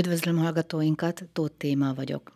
Üdvözlöm 0.00 0.36
hallgatóinkat, 0.38 1.24
Tóth 1.32 1.54
Téma 1.56 1.94
vagyok. 1.94 2.32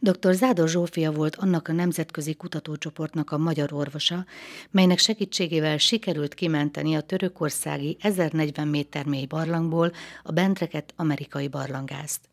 Dr. 0.00 0.32
Zádor 0.32 0.68
Zsófia 0.68 1.12
volt 1.12 1.36
annak 1.36 1.68
a 1.68 1.72
nemzetközi 1.72 2.34
kutatócsoportnak 2.34 3.30
a 3.30 3.38
magyar 3.38 3.72
orvosa, 3.72 4.24
melynek 4.70 4.98
segítségével 4.98 5.78
sikerült 5.78 6.34
kimenteni 6.34 6.94
a 6.94 7.00
törökországi 7.00 7.96
1040 8.00 8.68
méter 8.68 9.06
mély 9.06 9.26
barlangból 9.26 9.92
a 10.22 10.32
bentreket 10.32 10.92
amerikai 10.96 11.48
barlangázt. 11.48 12.28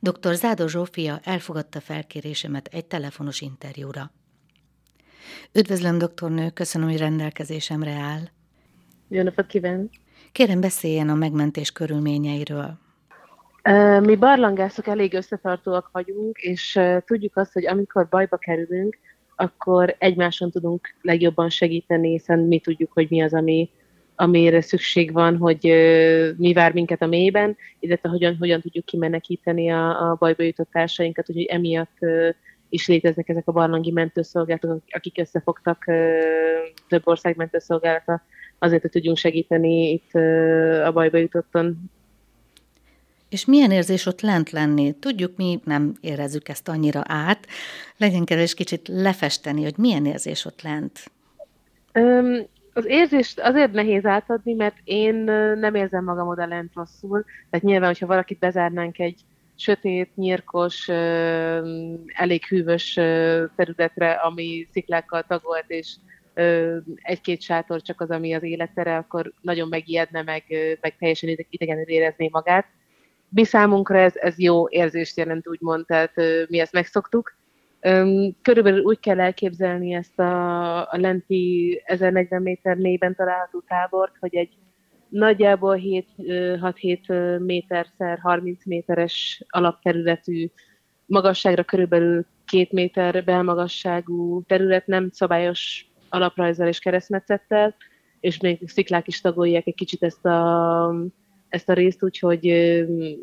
Dr. 0.00 0.34
Zádor 0.34 0.68
Zsófia 0.70 1.20
elfogadta 1.24 1.80
felkérésemet 1.80 2.68
egy 2.72 2.86
telefonos 2.86 3.40
interjúra. 3.40 4.12
Üdvözlöm, 5.52 5.98
doktornő, 5.98 6.50
köszönöm, 6.50 6.88
hogy 6.88 6.98
rendelkezésemre 6.98 7.92
áll. 7.92 8.28
Jó 9.08 9.22
napot 9.22 9.46
kívánok! 9.46 9.90
Kérem 10.32 10.60
beszéljen 10.60 11.08
a 11.08 11.14
megmentés 11.14 11.72
körülményeiről. 11.72 12.80
Mi 14.00 14.16
barlangászok 14.16 14.86
elég 14.86 15.14
összetartóak 15.14 15.88
vagyunk, 15.92 16.38
és 16.38 16.80
tudjuk 17.04 17.36
azt, 17.36 17.52
hogy 17.52 17.66
amikor 17.66 18.08
bajba 18.08 18.36
kerülünk, 18.36 18.98
akkor 19.36 19.94
egymáson 19.98 20.50
tudunk 20.50 20.88
legjobban 21.00 21.48
segíteni, 21.48 22.10
hiszen 22.10 22.38
mi 22.38 22.58
tudjuk, 22.58 22.92
hogy 22.92 23.06
mi 23.10 23.22
az, 23.22 23.34
ami, 23.34 23.70
amire 24.14 24.60
szükség 24.60 25.12
van, 25.12 25.36
hogy 25.36 25.62
mi 26.36 26.52
vár 26.52 26.72
minket 26.72 27.02
a 27.02 27.06
mélyben, 27.06 27.56
illetve 27.80 28.08
hogyan, 28.08 28.36
hogyan 28.36 28.60
tudjuk 28.60 28.84
kimenekíteni 28.84 29.70
a, 29.70 30.10
a 30.10 30.16
bajba 30.18 30.42
jutott 30.42 30.70
társainkat, 30.70 31.30
úgyhogy 31.30 31.44
emiatt 31.44 31.98
is 32.68 32.88
léteznek 32.88 33.28
ezek 33.28 33.48
a 33.48 33.52
barlangi 33.52 33.90
mentőszolgálatok, 33.90 34.82
akik 34.90 35.18
összefogtak 35.18 35.84
több 36.88 37.02
ország 37.04 37.36
mentőszolgálata 37.36 38.22
azért, 38.58 38.82
hogy 38.82 38.90
tudjunk 38.90 39.16
segíteni 39.16 39.90
itt 39.90 40.14
a 40.84 40.92
bajba 40.92 41.16
jutottan 41.16 41.90
és 43.32 43.44
milyen 43.44 43.70
érzés 43.70 44.06
ott 44.06 44.20
lent 44.20 44.50
lenni? 44.50 44.92
Tudjuk, 44.92 45.36
mi 45.36 45.60
nem 45.64 45.94
érezzük 46.00 46.48
ezt 46.48 46.68
annyira 46.68 47.02
át. 47.04 47.46
Legyen 47.96 48.24
kedves 48.24 48.54
kicsit 48.54 48.88
lefesteni, 48.88 49.62
hogy 49.62 49.74
milyen 49.76 50.06
érzés 50.06 50.44
ott 50.44 50.62
lent. 50.62 51.10
Um, 51.94 52.46
az 52.72 52.84
érzést 52.86 53.40
azért 53.40 53.72
nehéz 53.72 54.04
átadni, 54.04 54.52
mert 54.52 54.76
én 54.84 55.14
nem 55.58 55.74
érzem 55.74 56.04
magam 56.04 56.28
oda 56.28 56.46
lent 56.46 56.72
rosszul. 56.74 57.24
Tehát 57.50 57.66
nyilván, 57.66 57.88
hogyha 57.88 58.06
valakit 58.06 58.38
bezárnánk 58.38 58.98
egy 58.98 59.20
sötét, 59.56 60.16
nyírkos, 60.16 60.88
elég 62.06 62.44
hűvös 62.48 62.92
területre, 63.56 64.12
ami 64.12 64.68
sziklákkal 64.72 65.22
tagolt, 65.28 65.64
és 65.66 65.94
egy-két 67.02 67.42
sátor 67.42 67.82
csak 67.82 68.00
az, 68.00 68.10
ami 68.10 68.34
az 68.34 68.42
életere, 68.42 68.96
akkor 68.96 69.32
nagyon 69.40 69.68
megijedne, 69.68 70.22
meg, 70.22 70.44
meg 70.80 70.96
teljesen 70.98 71.36
idegenül 71.50 71.88
érezné 71.88 72.28
magát 72.32 72.66
mi 73.34 73.44
számunkra 73.44 73.98
ez, 73.98 74.16
ez 74.16 74.38
jó 74.38 74.68
érzést 74.68 75.16
jelent, 75.16 75.48
úgymond, 75.48 75.86
tehát 75.86 76.12
mi 76.48 76.58
ezt 76.58 76.72
megszoktuk. 76.72 77.36
Körülbelül 78.42 78.82
úgy 78.82 79.00
kell 79.00 79.20
elképzelni 79.20 79.92
ezt 79.92 80.18
a, 80.18 80.78
a 80.80 80.96
lenti 80.96 81.82
1040 81.84 82.42
méter 82.42 82.76
mélyben 82.76 83.14
található 83.14 83.62
tábort, 83.66 84.12
hogy 84.20 84.34
egy 84.34 84.50
nagyjából 85.08 85.80
6-7 85.82 87.40
méterszer 87.44 88.18
30 88.18 88.66
méteres 88.66 89.42
alapterületű 89.48 90.50
magasságra 91.06 91.64
körülbelül 91.64 92.26
két 92.44 92.72
méter 92.72 93.24
belmagasságú 93.24 94.42
terület, 94.46 94.86
nem 94.86 95.08
szabályos 95.10 95.86
alaprajzzal 96.08 96.68
és 96.68 96.78
keresztmetszettel, 96.78 97.74
és 98.20 98.40
még 98.40 98.68
sziklák 98.68 99.06
is 99.06 99.20
tagolják 99.20 99.66
egy 99.66 99.74
kicsit 99.74 100.02
ezt 100.02 100.26
a 100.26 100.94
ezt 101.52 101.68
a 101.68 101.72
részt, 101.72 102.02
úgyhogy 102.02 102.46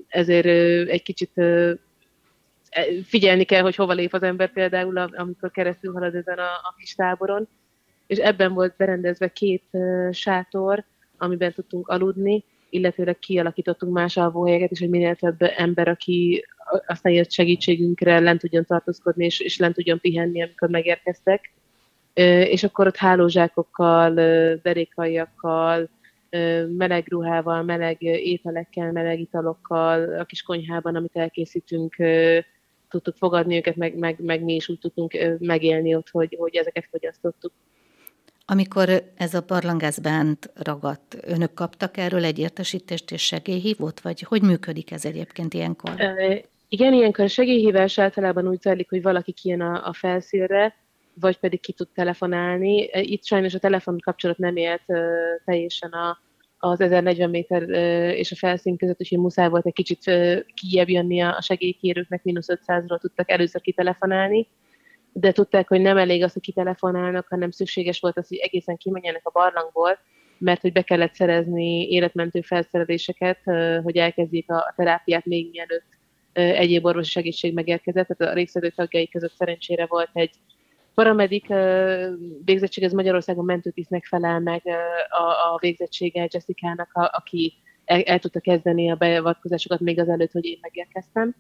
ezért 0.08 0.46
egy 0.90 1.04
kicsit 1.04 1.38
e, 1.38 1.78
figyelni 3.04 3.44
kell, 3.44 3.62
hogy 3.62 3.76
hova 3.76 3.94
lép 3.94 4.14
az 4.14 4.24
ember 4.24 4.52
például, 4.52 4.98
amikor 4.98 5.52
keresztül 5.52 5.94
halad 5.94 6.16
ezen 6.16 6.38
a, 6.38 6.44
a 6.44 6.76
kis 6.78 6.96
táboron. 6.96 7.48
És 8.08 8.18
ebben 8.18 8.54
volt 8.54 8.74
berendezve 8.78 9.28
két 9.28 9.64
sátor, 10.12 10.84
amiben 11.18 11.54
tudtunk 11.54 11.88
aludni, 11.88 12.44
illetőleg 12.70 13.20
kialakítottunk 13.20 13.94
más 13.94 14.18
alvóhelyeket, 14.18 14.72
és 14.72 14.80
hogy 14.80 14.90
minél 14.90 15.16
több 15.16 15.38
ember, 15.40 15.88
aki 15.88 16.46
aztán 16.88 17.14
jött 17.14 17.32
segítségünkre, 17.32 18.20
lent 18.20 18.40
tudjon 18.40 18.66
tartózkodni, 18.66 19.26
és, 19.26 19.40
és 19.40 19.58
lent 19.58 19.76
tudjon 19.76 20.00
pihenni, 20.00 20.44
amikor 20.44 20.70
megérkeztek. 20.70 21.54
És 22.44 22.64
akkor 22.64 22.88
ott 22.88 22.98
hálózsákokkal, 22.98 24.14
derékaiakkal, 24.62 25.90
meleg 26.78 27.08
ruhával, 27.08 27.64
meleg 27.64 28.02
ételekkel, 28.02 28.92
meleg 28.92 29.20
italokkal 29.20 30.20
a 30.20 30.26
kis 30.26 30.42
konyhában, 30.42 30.96
amit 30.96 31.16
elkészítünk, 31.16 31.96
tudtuk 32.90 33.16
fogadni 33.18 33.56
őket, 33.56 33.76
meg, 33.76 33.96
meg, 33.96 34.20
meg 34.20 34.44
mi 34.44 34.56
is 34.56 34.70
úgy 34.70 34.80
tudtunk 34.80 35.18
megélni 35.40 35.96
ott, 35.96 36.10
hogy, 36.10 36.36
hogy 36.40 36.56
ezeket 36.56 36.88
fogyasztottuk. 36.92 37.52
Amikor 38.46 39.04
ez 39.16 39.34
a 39.34 39.44
barlangász 39.48 40.00
bent 40.00 40.52
ragadt, 40.56 41.18
önök 41.22 41.54
kaptak 41.54 41.98
erről 41.98 42.24
egy 42.24 42.40
értesítést 42.40 43.12
és 43.12 43.22
segélyhívót, 43.22 44.00
vagy 44.00 44.22
hogy 44.22 44.42
működik 44.42 44.92
ez 44.92 45.06
egyébként 45.06 45.54
ilyenkor? 45.54 45.94
Igen, 46.70 46.94
ilyenkor 46.94 47.24
a 47.24 47.28
segélyhívás 47.28 48.00
általában 48.00 48.48
úgy 48.48 48.62
zajlik, 48.62 48.90
hogy 48.90 49.02
valaki 49.02 49.32
kijön 49.32 49.62
a, 49.62 49.88
a 49.88 49.94
felszínre, 49.94 50.76
vagy 51.20 51.38
pedig 51.38 51.62
ki 51.62 51.74
tud 51.74 51.88
telefonálni. 51.94 52.94
E, 52.94 53.02
itt 53.02 53.26
sajnos 53.26 53.54
a 53.54 53.60
telefon 53.60 54.00
kapcsolat 54.00 54.38
nem 54.38 54.56
élt 54.56 54.86
teljesen 55.46 55.92
a, 55.92 56.20
az 56.58 56.82
1040 56.82 57.30
méter 57.30 57.70
és 58.14 58.32
a 58.32 58.36
felszín 58.36 58.78
között, 58.78 59.02
úgyhogy 59.02 59.18
muszáj 59.18 59.50
volt 59.50 59.66
egy 59.66 59.74
kicsit 59.74 60.04
kijebb 60.54 60.90
jönni 60.90 61.22
a 61.22 61.42
segélykérőknek, 61.42 62.24
mínusz 62.24 62.48
500-ról 62.50 63.00
tudtak 63.00 63.32
először 63.32 63.62
kitelefonálni, 63.62 64.48
de 65.14 65.32
tudták, 65.32 65.68
hogy 65.68 65.82
nem 65.82 65.98
elég 65.98 66.24
az, 66.24 66.34
hogy 66.34 66.42
kitelefonálnak, 66.42 67.28
hanem 67.28 67.52
szükséges 67.52 68.00
volt 68.00 68.18
az, 68.18 68.28
hogy 68.28 68.38
egészen 68.38 68.78
kimenjenek 68.78 69.28
a 69.28 69.32
barlangból, 69.32 70.00
mert 70.38 70.62
hogy 70.62 70.72
be 70.72 70.82
kellett 70.82 71.14
szerezni 71.14 71.88
életmentő 71.90 72.42
felszereléseket, 72.42 73.40
hogy 73.84 73.98
elkezdjék 73.98 74.52
a 74.52 74.74
terápiát 74.76 75.26
még 75.26 75.50
mielőtt 75.52 75.98
egyéb 76.34 76.86
orvosi 76.86 77.10
segítség 77.10 77.54
megérkezett. 77.54 78.08
Tehát 78.08 78.34
a 78.34 78.36
részvevő 78.36 78.70
tagjai 78.70 79.08
között 79.08 79.34
szerencsére 79.34 79.86
volt 79.86 80.10
egy 80.14 80.32
paramedik 81.00 81.48
végzettség, 82.46 82.84
ez 82.84 82.92
Magyarországon 82.92 83.46
mentőtisztnek 83.46 84.06
felel 84.06 84.40
meg 84.40 84.62
a, 85.10 85.54
a 85.54 85.58
végzettsége 85.60 86.28
Jessica-nak, 86.32 86.94
a, 86.94 87.10
aki 87.14 87.54
el, 87.86 88.02
el 88.02 88.20
tudta 88.20 88.40
kezdeni 88.40 88.92
a 88.92 88.96
beavatkozásokat 88.96 89.80
még 89.80 90.00
az 90.00 90.10
előtt, 90.10 90.32
hogy 90.32 90.46
én 90.46 90.58
megérkeztem. 90.62 91.36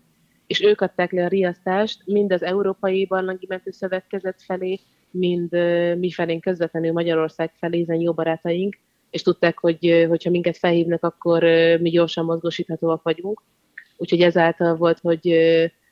És 0.47 0.61
ők 0.61 0.81
adták 0.81 1.11
le 1.11 1.25
a 1.25 1.27
riasztást 1.27 2.01
mind 2.05 2.31
az 2.31 2.43
Európai 2.43 3.05
Barlangi 3.05 3.45
Mentőszövetkezet 3.49 4.41
felé, 4.41 4.79
mind 5.11 5.51
mi 5.97 6.11
felénk 6.11 6.41
közvetlenül 6.41 6.91
Magyarország 6.91 7.51
felé, 7.55 7.77
hiszen 7.77 7.99
jó 7.99 8.13
barátaink, 8.13 8.77
és 9.09 9.21
tudták, 9.21 9.59
hogy 9.59 10.05
hogyha 10.09 10.29
minket 10.29 10.57
felhívnak, 10.57 11.03
akkor 11.03 11.43
mi 11.79 11.89
gyorsan 11.89 12.25
mozgósíthatóak 12.25 13.03
vagyunk. 13.03 13.43
Úgyhogy 13.97 14.21
ezáltal 14.21 14.75
volt, 14.75 14.99
hogy 14.99 15.37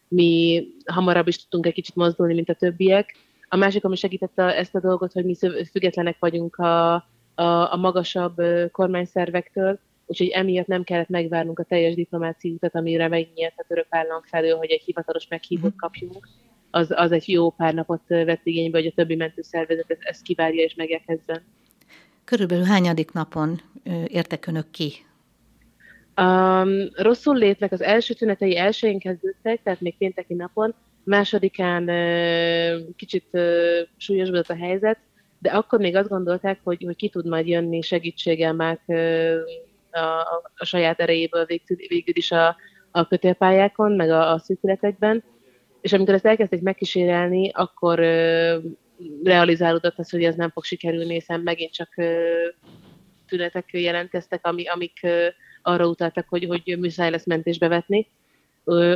mi 0.08 0.64
hamarabb 0.86 1.28
is 1.28 1.38
tudtunk 1.38 1.66
egy 1.66 1.74
kicsit 1.74 1.96
mozdulni, 1.96 2.34
mint 2.34 2.50
a 2.50 2.54
többiek, 2.54 3.16
a 3.50 3.56
másik, 3.56 3.84
ami 3.84 3.96
segítette 3.96 4.56
ezt 4.56 4.76
a 4.76 4.80
dolgot, 4.80 5.12
hogy 5.12 5.26
mi 5.26 5.36
függetlenek 5.72 6.18
vagyunk 6.20 6.56
a, 6.56 6.94
a, 7.36 7.72
a 7.72 7.76
magasabb 7.76 8.42
kormányszervektől, 8.72 9.80
úgyhogy 10.06 10.28
emiatt 10.28 10.68
nem 10.68 10.84
kellett 10.84 11.10
megvárnunk 11.10 11.60
a 11.60 11.64
teljes 11.64 11.96
diplomáciai 11.96 12.54
utat, 12.54 12.76
amire 12.76 13.08
megnyílt 13.08 13.54
a 13.56 13.66
török 13.68 13.88
állam 13.90 14.22
felől, 14.22 14.58
hogy 14.58 14.70
egy 14.70 14.82
hivatalos 14.82 15.28
meghívót 15.28 15.70
mhm. 15.70 15.80
kapjunk. 15.80 16.28
Az, 16.72 16.92
az 16.96 17.12
egy 17.12 17.30
jó 17.30 17.50
pár 17.50 17.74
napot 17.74 18.02
vett 18.08 18.42
igénybe, 18.46 18.78
hogy 18.78 18.88
a 18.88 18.96
többi 18.96 19.16
mentőszervezet 19.16 19.98
ezt 20.00 20.22
kivárja 20.22 20.64
és 20.64 20.76
megérkezzen. 20.76 21.42
Körülbelül 22.24 22.64
hányadik 22.64 23.12
napon 23.12 23.62
értek 24.08 24.48
önök 24.48 24.70
ki? 24.72 24.94
Um, 26.22 26.70
rosszul 26.96 27.36
létnek 27.36 27.72
az 27.72 27.82
első 27.82 28.14
tünetei 28.14 28.58
elsőjén 28.58 29.00
kezdődtek, 29.00 29.64
tehát 29.64 29.82
még 29.82 29.98
pénteki 29.98 30.34
napon, 30.34 30.74
másodikán 31.08 31.86
kicsit 32.96 33.26
súlyosbodott 33.98 34.50
a 34.50 34.56
helyzet, 34.56 34.98
de 35.40 35.50
akkor 35.50 35.80
még 35.80 35.96
azt 35.96 36.10
gondolták, 36.10 36.60
hogy, 36.64 36.84
hogy 36.86 36.96
ki 36.96 37.10
tud 37.10 37.28
majd 37.28 37.48
jönni 37.48 37.82
segítséggel 37.82 38.54
már 38.54 38.80
a, 39.92 40.00
a, 40.00 40.52
a 40.56 40.66
saját 40.66 41.00
erejéből 41.00 41.46
végül, 41.46 41.78
végül 41.88 42.16
is 42.16 42.32
a, 42.32 42.56
a 42.92 43.08
kötélpályákon, 43.08 43.92
meg 43.92 44.10
a, 44.10 44.32
a 44.32 44.38
szűkületekben. 44.38 45.24
És 45.82 45.94
amikor 45.94 46.14
ezt 46.14 46.26
elkezdték 46.26 46.62
megkísérelni, 46.62 47.50
akkor 47.54 48.00
ö, 48.00 48.58
realizálódott 49.24 49.98
az, 50.00 50.10
hogy 50.10 50.24
ez 50.24 50.36
nem 50.36 50.50
fog 50.50 50.64
sikerülni, 50.64 51.14
hiszen 51.14 51.40
megint 51.40 51.74
csak 51.74 51.90
ö, 51.96 52.32
tünetek 53.28 53.70
jelentkeztek, 53.72 54.46
ami, 54.46 54.68
amik 54.68 55.00
ö, 55.02 55.28
arra 55.62 55.88
utaltak, 55.88 56.26
hogy, 56.30 56.46
hogy 56.46 56.78
muszáj 56.80 57.10
lesz 57.10 57.26
mentésbe 57.26 57.68
vetni. 57.68 58.08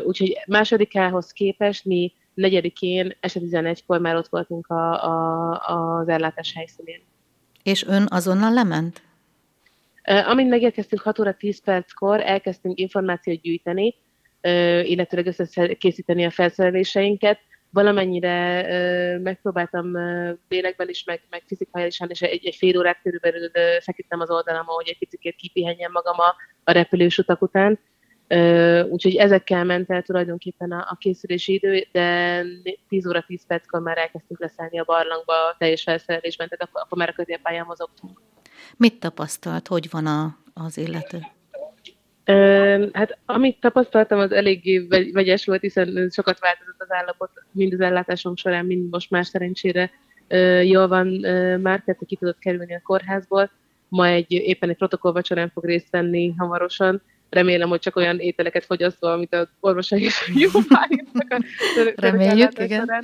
Úgyhogy 0.03 0.37
másodikához 0.47 1.31
képest 1.31 1.85
mi 1.85 2.13
negyedikén, 2.33 3.15
este 3.19 3.39
11-kor 3.39 3.99
már 3.99 4.15
ott 4.15 4.27
voltunk 4.27 4.67
a, 4.67 5.05
a, 5.05 5.97
az 5.99 6.07
ellátás 6.07 6.53
helyszínén. 6.53 7.01
És 7.63 7.85
ön 7.87 8.05
azonnal 8.09 8.53
lement? 8.53 9.01
Amint 10.03 10.49
megérkeztünk 10.49 11.01
6 11.01 11.19
óra 11.19 11.33
10 11.33 11.63
perckor, 11.63 12.21
elkezdtünk 12.21 12.79
információt 12.79 13.41
gyűjteni, 13.41 13.95
illetőleg 14.83 15.25
összekészíteni 15.37 16.25
a 16.25 16.29
felszereléseinket. 16.29 17.39
Valamennyire 17.69 19.17
megpróbáltam 19.17 19.97
lélekben 20.49 20.89
is, 20.89 21.03
meg, 21.03 21.21
meg 21.29 21.43
fizikaisan 21.47 22.09
is 22.09 22.21
egy, 22.21 22.45
egy 22.45 22.55
fél 22.55 22.77
órát 22.77 23.01
körülbelül 23.03 23.49
feküdtem 23.79 24.19
az 24.19 24.29
oldalam, 24.29 24.65
hogy 24.65 24.87
egy 24.89 24.97
picit 24.97 25.35
kipihenjem 25.35 25.91
magam 25.91 26.19
a, 26.19 26.35
a 26.63 26.71
repülős 26.71 27.17
utak 27.17 27.41
után. 27.41 27.79
Úgyhogy 28.89 29.15
ezekkel 29.15 29.63
ment 29.63 29.89
el 29.89 30.01
tulajdonképpen 30.01 30.71
a, 30.71 30.87
a 30.89 30.95
készülési 30.99 31.53
idő, 31.53 31.87
de 31.91 32.43
10 32.89 33.07
óra 33.07 33.23
10 33.27 33.45
perckor 33.47 33.81
már 33.81 33.97
elkezdtünk 33.97 34.39
leszállni 34.39 34.79
a 34.79 34.83
barlangba 34.83 35.33
a 35.33 35.55
teljes 35.57 35.83
felszerelésben, 35.83 36.47
tehát 36.47 36.63
akkor, 36.63 36.81
akkor 36.81 36.97
már 36.97 37.09
a 37.09 37.13
középpályán 37.13 37.65
mozogtunk. 37.65 38.21
Mit 38.77 38.99
tapasztalt? 38.99 39.67
Hogy 39.67 39.87
van 39.91 40.05
a, 40.05 40.37
az 40.53 40.77
illető? 40.77 41.19
Hát 42.91 43.17
amit 43.25 43.59
tapasztaltam, 43.59 44.19
az 44.19 44.31
eléggé 44.31 44.87
vegyes 45.13 45.45
volt, 45.45 45.61
hiszen 45.61 46.09
sokat 46.11 46.39
változott 46.39 46.81
az 46.81 46.91
állapot, 46.91 47.29
mind 47.51 47.73
az 47.73 47.79
ellátásom 47.79 48.35
során, 48.35 48.65
mind 48.65 48.89
most 48.89 49.09
már 49.09 49.25
szerencsére 49.25 49.91
jól 50.63 50.87
van 50.87 51.07
már, 51.61 51.81
tehát 51.85 52.01
ki 52.05 52.15
tudott 52.15 52.39
kerülni 52.39 52.75
a 52.75 52.81
kórházból. 52.83 53.51
Ma 53.87 54.07
egy, 54.07 54.31
éppen 54.31 54.69
egy 54.69 54.77
protokollvacsorán 54.77 55.49
fog 55.49 55.65
részt 55.65 55.89
venni 55.89 56.33
hamarosan. 56.37 57.01
Remélem, 57.31 57.69
hogy 57.69 57.79
csak 57.79 57.95
olyan 57.95 58.19
ételeket 58.19 58.65
fogyasztva, 58.65 59.11
amit 59.11 59.33
az 59.33 59.47
orvosai 59.59 60.03
is 60.03 60.31
jó 60.43 60.49
a 60.69 61.43
Reméljük, 61.95 62.59
igen. 62.59 63.03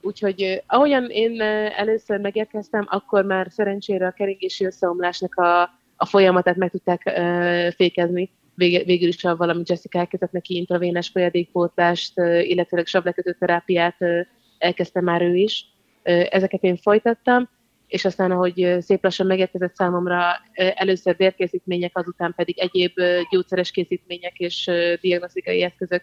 Úgyhogy 0.00 0.62
ahogyan 0.66 1.10
én 1.10 1.40
először 1.76 2.20
megérkeztem, 2.20 2.86
akkor 2.90 3.24
már 3.24 3.46
szerencsére 3.50 4.06
a 4.06 4.10
keringési 4.10 4.64
összeomlásnak 4.64 5.34
a, 5.34 5.60
a 5.96 6.06
folyamatát 6.06 6.56
meg 6.56 6.70
tudták 6.70 7.02
uh, 7.06 7.72
fékezni. 7.72 8.30
Vég, 8.54 8.84
végül 8.86 9.08
is 9.08 9.24
a 9.24 9.36
valami 9.36 9.62
Jessica 9.66 9.98
elkezdett 9.98 10.32
neki 10.32 10.56
intravénes 10.56 11.08
folyadékpótlást, 11.08 12.18
uh, 12.18 12.48
illetőleg 12.48 12.86
savlekötő 12.86 13.36
terápiát 13.38 13.96
uh, 13.98 14.20
elkezdte 14.58 15.00
már 15.00 15.22
ő 15.22 15.34
is. 15.34 15.66
Ezeket 16.02 16.62
én 16.62 16.76
folytattam, 16.76 17.48
és 17.92 18.04
aztán, 18.04 18.30
ahogy 18.30 18.76
szép 18.80 19.02
lassan 19.02 19.26
megérkezett 19.26 19.74
számomra 19.74 20.22
először 20.54 21.16
vérkészítmények, 21.16 21.98
azután 21.98 22.34
pedig 22.36 22.58
egyéb 22.58 22.92
gyógyszeres 23.30 23.70
készítmények 23.70 24.38
és 24.38 24.70
diagnosztikai 25.00 25.62
eszközök 25.62 26.02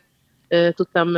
tudtam 0.73 1.15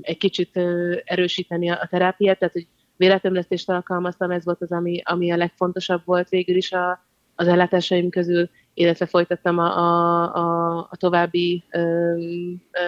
egy 0.00 0.16
kicsit 0.18 0.60
erősíteni 1.04 1.70
a 1.70 1.86
terápiát, 1.90 2.38
tehát 2.38 2.54
hogy 2.54 2.66
véletömlesztést 2.96 3.70
alkalmaztam, 3.70 4.30
ez 4.30 4.44
volt 4.44 4.62
az, 4.62 4.72
ami, 4.72 5.00
ami 5.04 5.30
a 5.30 5.36
legfontosabb 5.36 6.02
volt 6.04 6.28
végül 6.28 6.56
is 6.56 6.72
a, 6.72 7.04
az 7.34 7.48
ellátásaim 7.48 8.10
közül, 8.10 8.50
illetve 8.74 9.06
folytattam 9.06 9.58
a, 9.58 9.78
a, 9.78 10.22
a, 10.34 10.78
a 10.90 10.96
további 10.96 11.64
ö, 11.70 11.78
ö, 11.78 12.80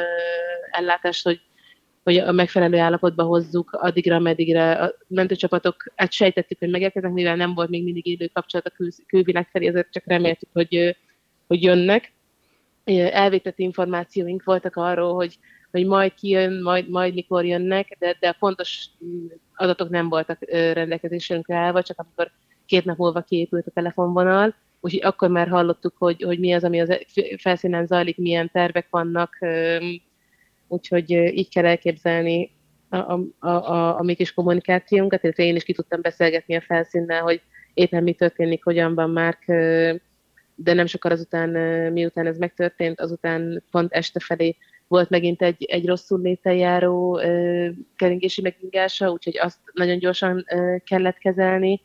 ellátást, 0.70 1.24
hogy, 1.24 1.40
hogy 2.06 2.16
a 2.16 2.32
megfelelő 2.32 2.78
állapotba 2.78 3.22
hozzuk 3.22 3.72
addigra, 3.72 4.14
ameddigre 4.16 4.72
a 4.72 4.94
mentőcsapatok, 5.06 5.92
hát 5.96 6.12
sejtettük, 6.12 6.58
hogy 6.58 6.70
megérkeznek, 6.70 7.12
mivel 7.12 7.36
nem 7.36 7.54
volt 7.54 7.68
még 7.68 7.84
mindig 7.84 8.06
élő 8.06 8.30
kapcsolat 8.32 8.66
a 8.66 8.70
kül, 8.70 8.88
külvilág 9.06 9.48
felé, 9.52 9.66
ezért 9.66 9.92
csak 9.92 10.02
reméltük, 10.06 10.48
hogy, 10.52 10.96
hogy 11.46 11.62
jönnek. 11.62 12.12
Elvétett 13.10 13.58
információink 13.58 14.44
voltak 14.44 14.76
arról, 14.76 15.14
hogy, 15.14 15.38
hogy 15.70 15.86
majd 15.86 16.14
kijön, 16.14 16.62
majd, 16.62 16.88
majd 16.88 17.14
mikor 17.14 17.44
jönnek, 17.44 17.96
de, 17.98 18.16
de 18.20 18.32
fontos 18.38 18.86
adatok 19.54 19.88
nem 19.88 20.08
voltak 20.08 20.38
rendelkezésünkre 20.50 21.56
állva, 21.56 21.82
csak 21.82 21.98
amikor 21.98 22.30
két 22.66 22.84
nap 22.84 22.96
múlva 22.96 23.20
kiépült 23.20 23.66
a 23.66 23.70
telefonvonal, 23.70 24.54
úgyhogy 24.80 25.04
akkor 25.04 25.28
már 25.28 25.48
hallottuk, 25.48 25.94
hogy, 25.98 26.22
hogy 26.22 26.38
mi 26.38 26.52
az, 26.52 26.64
ami 26.64 26.80
az 26.80 26.98
felszínen 27.36 27.86
zajlik, 27.86 28.16
milyen 28.16 28.50
tervek 28.52 28.86
vannak, 28.90 29.38
úgyhogy 30.68 31.10
így 31.10 31.48
kell 31.48 31.64
elképzelni 31.64 32.50
a, 32.88 32.96
a, 32.96 33.20
a, 33.38 33.98
a, 33.98 34.02
mi 34.02 34.14
kis 34.14 34.32
kommunikációnkat, 34.32 35.22
illetve 35.22 35.42
én 35.42 35.56
is 35.56 35.64
ki 35.64 35.72
tudtam 35.72 36.00
beszélgetni 36.00 36.54
a 36.56 36.60
felszínnel, 36.60 37.22
hogy 37.22 37.40
éppen 37.74 38.02
mi 38.02 38.12
történik, 38.12 38.64
hogyan 38.64 38.94
van 38.94 39.10
már, 39.10 39.38
de 40.54 40.72
nem 40.72 40.86
sokkal 40.86 41.10
azután, 41.10 41.50
miután 41.92 42.26
ez 42.26 42.38
megtörtént, 42.38 43.00
azután 43.00 43.62
pont 43.70 43.92
este 43.92 44.20
felé 44.20 44.56
volt 44.88 45.10
megint 45.10 45.42
egy, 45.42 45.64
egy 45.64 45.86
rosszul 45.86 46.20
léten 46.20 46.54
járó 46.54 47.18
ö, 47.18 47.68
keringési 47.96 48.42
megingása, 48.42 49.10
úgyhogy 49.10 49.38
azt 49.38 49.58
nagyon 49.72 49.98
gyorsan 49.98 50.44
kellett 50.84 51.18
kezelni. 51.18 51.80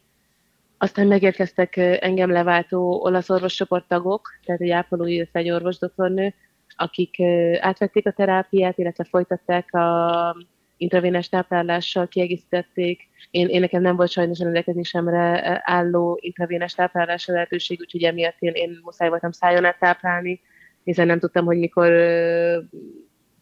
Aztán 0.77 1.07
megérkeztek 1.07 1.77
engem 1.77 2.31
leváltó 2.31 3.01
olasz 3.03 3.29
orvoscsoporttagok, 3.29 4.29
tehát 4.45 4.61
egy 4.61 4.69
ápoló, 4.69 5.05
illetve 5.05 5.39
egy 5.39 5.51
orvosdoktornő, 5.51 6.33
akik 6.75 7.21
átvették 7.59 8.07
a 8.07 8.11
terápiát, 8.11 8.77
illetve 8.77 9.03
folytatták 9.03 9.73
a 9.73 10.35
intravénás 10.77 11.29
táplálással, 11.29 12.07
kiegészítették. 12.07 13.09
Én, 13.31 13.47
én 13.47 13.59
nekem 13.59 13.81
nem 13.81 13.95
volt 13.95 14.09
sajnos 14.09 14.39
rendelkezésemre 14.39 15.41
álló 15.63 16.19
intravénás 16.21 16.73
táplálásra 16.73 17.33
lehetőség, 17.33 17.79
úgyhogy 17.79 18.03
emiatt 18.03 18.39
én, 18.39 18.53
én 18.53 18.79
muszáj 18.83 19.09
voltam 19.09 19.31
szájon 19.31 19.65
át 19.65 19.79
táplálni, 19.79 20.41
hiszen 20.83 21.07
nem 21.07 21.19
tudtam, 21.19 21.45
hogy 21.45 21.57
mikor 21.57 21.91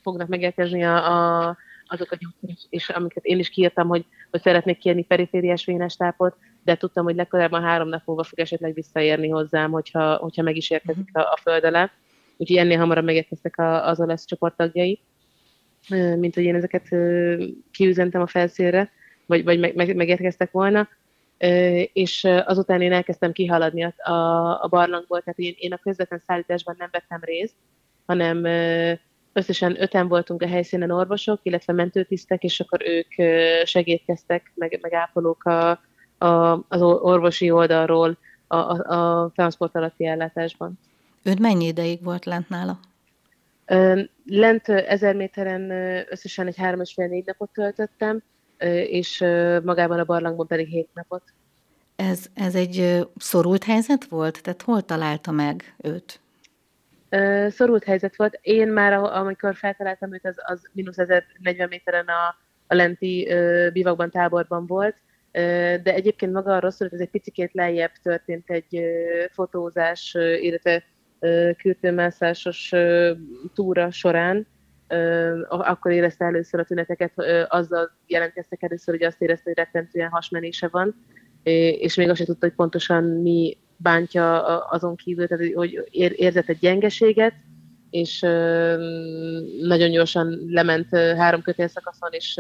fognak 0.02 0.28
megérkezni 0.28 0.84
a, 0.84 0.96
a, 0.96 1.58
azok 1.88 2.12
a 2.12 2.16
gyógyszerek, 2.20 2.58
és 2.70 2.90
amiket 2.90 3.26
én 3.26 3.40
is 3.40 3.50
kiírtam, 3.50 3.88
hogy, 3.88 4.06
hogy 4.32 4.42
szeretnék 4.42 4.78
kérni 4.78 5.04
perifériás 5.04 5.66
vénes 5.66 5.96
tápot, 5.96 6.36
de 6.64 6.76
tudtam, 6.76 7.04
hogy 7.04 7.16
legkorábban 7.16 7.64
három 7.64 7.88
nap 7.90 8.02
múlva 8.06 8.24
fog 8.24 8.40
esetleg 8.40 8.74
visszaérni 8.74 9.30
hozzám, 9.30 9.72
hogyha, 9.72 10.16
hogyha 10.16 10.44
meg 10.44 10.56
is 10.56 10.70
érkezik 10.70 11.10
a, 11.14 11.20
a 11.20 11.40
föld 11.42 11.64
alá. 11.64 11.92
Úgyhogy 12.42 12.58
ennél 12.58 12.78
hamarabb 12.78 13.06
megérkeztek 13.06 13.54
az 13.58 14.00
olasz 14.00 14.26
csoporttagjai, 14.26 15.00
mint 16.18 16.36
hogy 16.36 16.44
én 16.44 16.56
ezeket 16.56 16.88
kiüzentem 17.72 18.22
a 18.22 18.28
felszélre, 18.28 18.92
vagy, 19.26 19.44
vagy 19.44 19.60
meg, 19.60 19.76
meg, 19.76 19.96
megérkeztek 19.96 20.52
volna 20.52 20.90
és 21.94 22.24
azután 22.46 22.82
én 22.82 22.92
elkezdtem 22.92 23.32
kihaladni 23.32 23.84
a, 23.84 24.12
a 24.62 24.68
barlangból, 24.70 25.22
tehát 25.22 25.40
én, 25.40 25.54
én 25.58 25.74
a 25.74 25.78
közvetlen 25.78 26.22
szállításban 26.28 26.76
nem 26.78 26.90
vettem 26.92 27.20
részt, 27.22 27.56
hanem 28.06 28.44
összesen 29.34 29.82
öten 29.82 30.08
voltunk 30.08 30.42
a 30.42 30.48
helyszínen 30.48 30.92
orvosok, 30.92 31.40
illetve 31.44 31.74
mentőtisztek, 31.74 32.44
és 32.44 32.60
akkor 32.60 32.80
ők 32.86 33.14
segítkeztek, 33.68 34.52
meg, 34.56 34.80
meg 34.82 34.94
ápolók 34.94 35.44
a, 35.44 35.70
a, 36.18 36.66
az 36.68 36.82
orvosi 36.82 37.52
oldalról 37.52 38.18
a, 38.48 38.56
a, 38.58 39.24
a 39.24 39.32
transport 39.36 39.76
alatti 39.76 40.06
ellátásban. 40.06 40.80
Ön 41.24 41.38
mennyi 41.42 41.66
ideig 41.66 42.04
volt 42.04 42.26
lent 42.26 42.50
nála? 42.50 42.80
Lent 44.26 44.70
ezer 44.70 45.16
méteren 45.16 45.72
összesen 46.10 46.48
egy 46.48 46.58
három 46.58 46.82
és 46.82 46.94
fél 46.94 47.08
négy 47.08 47.26
napot 47.26 47.50
töltöttem, 47.54 48.22
és 48.88 49.20
magában 49.64 50.00
a 50.00 50.04
barlangban 50.04 50.48
pedig 50.48 50.68
hét 50.68 50.90
napot. 50.94 51.24
Ez, 51.96 52.26
ez 52.34 52.56
egy 52.56 53.08
szorult 53.18 53.64
helyzet 53.64 54.06
volt? 54.06 54.42
Tehát 54.42 54.62
hol 54.62 54.82
találta 54.82 55.32
meg 55.32 55.76
őt? 55.78 56.20
Szorult 57.52 57.84
helyzet 57.84 58.16
volt. 58.16 58.40
Én 58.42 58.68
már, 58.68 58.94
amikor 58.94 59.56
feltaláltam 59.56 60.14
őt, 60.14 60.26
az, 60.26 60.36
az 60.46 60.70
mínusz 60.72 60.98
1040 60.98 61.68
méteren 61.68 62.06
a, 62.08 62.36
a 62.68 62.76
lenti 62.76 63.34
bivakban, 63.74 64.10
táborban 64.10 64.66
volt, 64.66 64.96
de 65.32 65.94
egyébként 65.94 66.34
maga 66.34 66.56
a 66.56 66.60
rosszul, 66.60 66.90
ez 66.92 67.00
egy 67.00 67.10
picikét 67.10 67.54
lejjebb 67.54 67.92
történt 68.04 68.50
egy 68.50 68.82
fotózás, 69.32 70.14
illetve 70.40 70.84
kürtőmászásos 71.58 72.74
túra 73.54 73.92
során, 73.92 74.48
akkor 75.50 75.92
érezte 75.92 76.26
először 76.26 76.60
a 76.60 76.64
tüneteket, 76.64 77.14
azzal 77.48 77.92
jelentkeztek 78.08 78.64
először, 78.64 78.94
hogy 78.96 79.04
azt 79.04 79.22
érezte, 79.22 79.44
hogy 79.44 79.58
rettentően 79.58 80.10
hasmenése 80.10 80.68
van, 80.68 81.06
és 81.80 81.96
még 81.96 82.10
azt 82.10 82.18
sem 82.18 82.26
tudta, 82.26 82.46
hogy 82.46 82.56
pontosan 82.56 83.04
mi 83.04 83.58
bántja 83.78 84.58
azon 84.58 84.96
kívül, 84.96 85.28
tehát 85.28 85.54
hogy 85.54 85.88
érzett 85.92 86.50
egy 86.50 86.60
gyengeséget, 86.60 87.34
és 87.90 88.20
nagyon 89.62 89.92
gyorsan 89.92 90.40
lement 90.48 90.96
három 90.96 91.42
kötélszakaszon, 91.42 92.10
és 92.12 92.36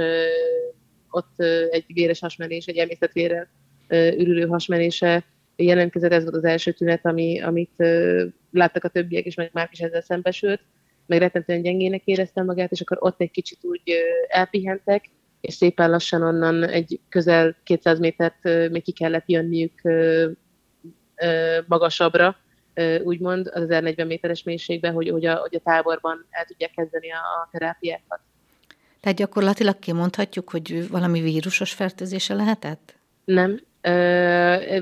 ott 1.10 1.42
egy 1.70 1.86
véres 1.88 2.20
hasmenés, 2.20 2.66
egy 2.66 2.78
emésztetvérrel 2.78 3.48
ürülő 3.90 4.48
hasmenése 4.48 5.24
jelentkezett, 5.63 6.12
ez 6.12 6.24
volt 6.24 6.36
az 6.36 6.44
első 6.44 6.72
tünet, 6.72 7.06
ami, 7.06 7.42
amit 7.42 7.84
láttak 8.51 8.84
a 8.84 8.88
többiek, 8.88 9.25
és 9.25 9.36
meg 9.36 9.50
már 9.54 9.70
is 9.72 9.80
ezzel 9.80 10.01
szembesült 10.01 10.62
meg 11.10 11.20
rettentően 11.20 11.62
gyengének 11.62 12.01
éreztem 12.06 12.46
magát, 12.46 12.72
és 12.72 12.82
akkor 12.82 12.98
ott 13.00 13.22
egy 13.22 13.32
kicsit 13.32 13.58
úgy 13.62 13.82
elpihentek, 14.28 15.10
és 15.42 15.54
szépen 15.54 15.89
lassan 15.89 16.22
onnan 16.22 16.63
egy 16.63 17.00
közel 17.10 17.56
200 17.63 18.00
métert 18.00 18.44
még 18.44 18.84
ki 18.84 18.92
kellett 18.92 19.24
jönniük 19.25 19.82
magasabbra, 21.66 22.38
úgymond 23.04 23.48
az 23.48 23.62
1040 23.62 24.08
méteres 24.08 24.44
mélységbe, 24.44 24.89
hogy, 24.89 25.10
hogy, 25.10 25.25
a, 25.25 25.36
hogy 25.36 25.56
a 25.56 25.60
táborban 25.60 26.25
el 26.30 26.46
tudják 26.46 26.72
kezdeni 26.72 27.12
a, 27.12 27.16
a 27.16 27.50
terápiákat. 27.51 28.20
Tehát 29.00 29.18
gyakorlatilag 29.18 29.80
kimondhatjuk, 29.80 30.50
hogy 30.50 30.89
valami 30.89 31.22
vírusos 31.22 31.74
fertőzése 31.74 32.34
lehetett? 32.34 32.96
Nem, 33.25 33.62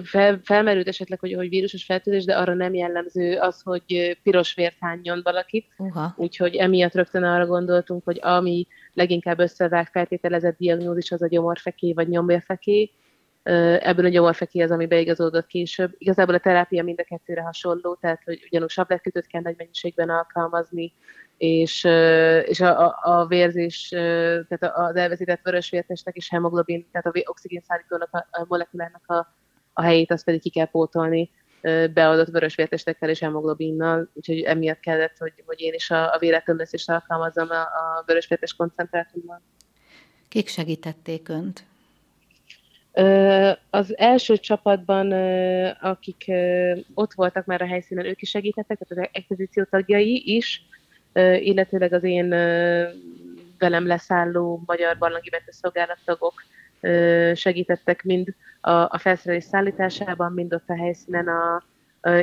Fel, 0.03 0.39
felmerült 0.43 0.87
esetleg, 0.87 1.19
hogy, 1.19 1.33
hogy 1.33 1.49
vírusos 1.49 1.83
fertőzés, 1.83 2.25
de 2.25 2.35
arra 2.35 2.53
nem 2.53 2.73
jellemző 2.73 3.37
az, 3.37 3.61
hogy 3.61 4.17
piros 4.23 4.53
vért 4.53 4.75
hányjon 4.79 5.21
valakit. 5.23 5.65
Uh-huh. 5.77 6.11
Úgyhogy 6.15 6.55
emiatt 6.55 6.93
rögtön 6.93 7.23
arra 7.23 7.45
gondoltunk, 7.45 8.03
hogy 8.03 8.19
ami 8.21 8.67
leginkább 8.93 9.39
összevág 9.39 9.87
feltételezett 9.87 10.57
diagnózis, 10.57 11.11
az 11.11 11.21
a 11.21 11.27
gyomorfeké 11.27 11.93
vagy 11.93 12.07
nyombérfeké. 12.07 12.91
Ebből 13.79 14.05
a 14.05 14.09
gyomorfeké 14.09 14.61
az, 14.61 14.71
ami 14.71 14.85
beigazódott 14.85 15.47
később. 15.47 15.95
Igazából 15.97 16.35
a 16.35 16.39
terápia 16.39 16.83
mind 16.83 16.99
a 16.99 17.03
kettőre 17.03 17.41
hasonló, 17.41 17.97
tehát 18.01 18.21
hogy 18.23 18.43
ugyanúgy 18.45 18.69
sabletkötőt 18.69 19.27
kell 19.27 19.41
nagy 19.41 19.55
mennyiségben 19.57 20.09
alkalmazni, 20.09 20.93
és, 21.37 21.83
és 22.43 22.59
a, 22.59 22.85
a, 22.85 22.99
a 23.01 23.25
vérzés, 23.25 23.87
tehát 23.89 24.71
az 24.75 24.95
elveszített 24.95 25.41
vörösvértestek 25.43 26.15
és 26.15 26.29
hemoglobin, 26.29 26.87
tehát 26.91 27.05
a 27.05 27.29
oxigén 27.29 27.61
szállítónak 27.67 28.09
a, 28.11 28.27
a 28.31 28.45
molekulának 28.47 29.03
a, 29.05 29.33
a 29.73 29.81
helyét, 29.81 30.11
azt 30.11 30.25
pedig 30.25 30.41
ki 30.41 30.49
kell 30.49 30.69
pótolni 30.69 31.29
beadott 31.93 32.29
vörösvértestekkel 32.29 33.09
és 33.09 33.19
hemoglobinnal, 33.19 34.09
úgyhogy 34.13 34.41
emiatt 34.41 34.79
kellett, 34.79 35.17
hogy, 35.17 35.33
hogy 35.45 35.61
én 35.61 35.73
is 35.73 35.89
a, 35.89 36.13
a 36.13 36.17
véretömlesztést 36.19 36.89
alkalmazzam 36.89 37.49
a, 37.49 37.61
a 37.61 38.03
vörösvértes 38.05 38.53
koncentrátumban. 38.53 39.41
Kik 40.29 40.47
segítették 40.47 41.29
Önt? 41.29 41.63
Az 43.69 43.97
első 43.97 44.37
csapatban, 44.37 45.11
akik 45.81 46.31
ott 46.93 47.13
voltak 47.13 47.45
már 47.45 47.61
a 47.61 47.67
helyszínen, 47.67 48.05
ők 48.05 48.21
is 48.21 48.29
segítettek, 48.29 48.77
tehát 48.77 49.05
az 49.05 49.09
expozíció 49.13 49.63
tagjai 49.63 50.35
is, 50.35 50.61
illetőleg 51.39 51.93
az 51.93 52.03
én 52.03 52.29
velem 53.57 53.87
leszálló 53.87 54.63
magyar 54.65 54.97
barlangi 54.97 55.29
szolgálattagok 55.47 56.33
segítettek 57.33 58.03
mind 58.03 58.27
a, 58.61 58.71
a 58.71 58.97
felszerelés 58.97 59.43
szállításában, 59.43 60.33
mind 60.33 60.53
ott 60.53 60.69
a 60.69 60.75
helyszínen 60.75 61.27
a, 61.27 61.63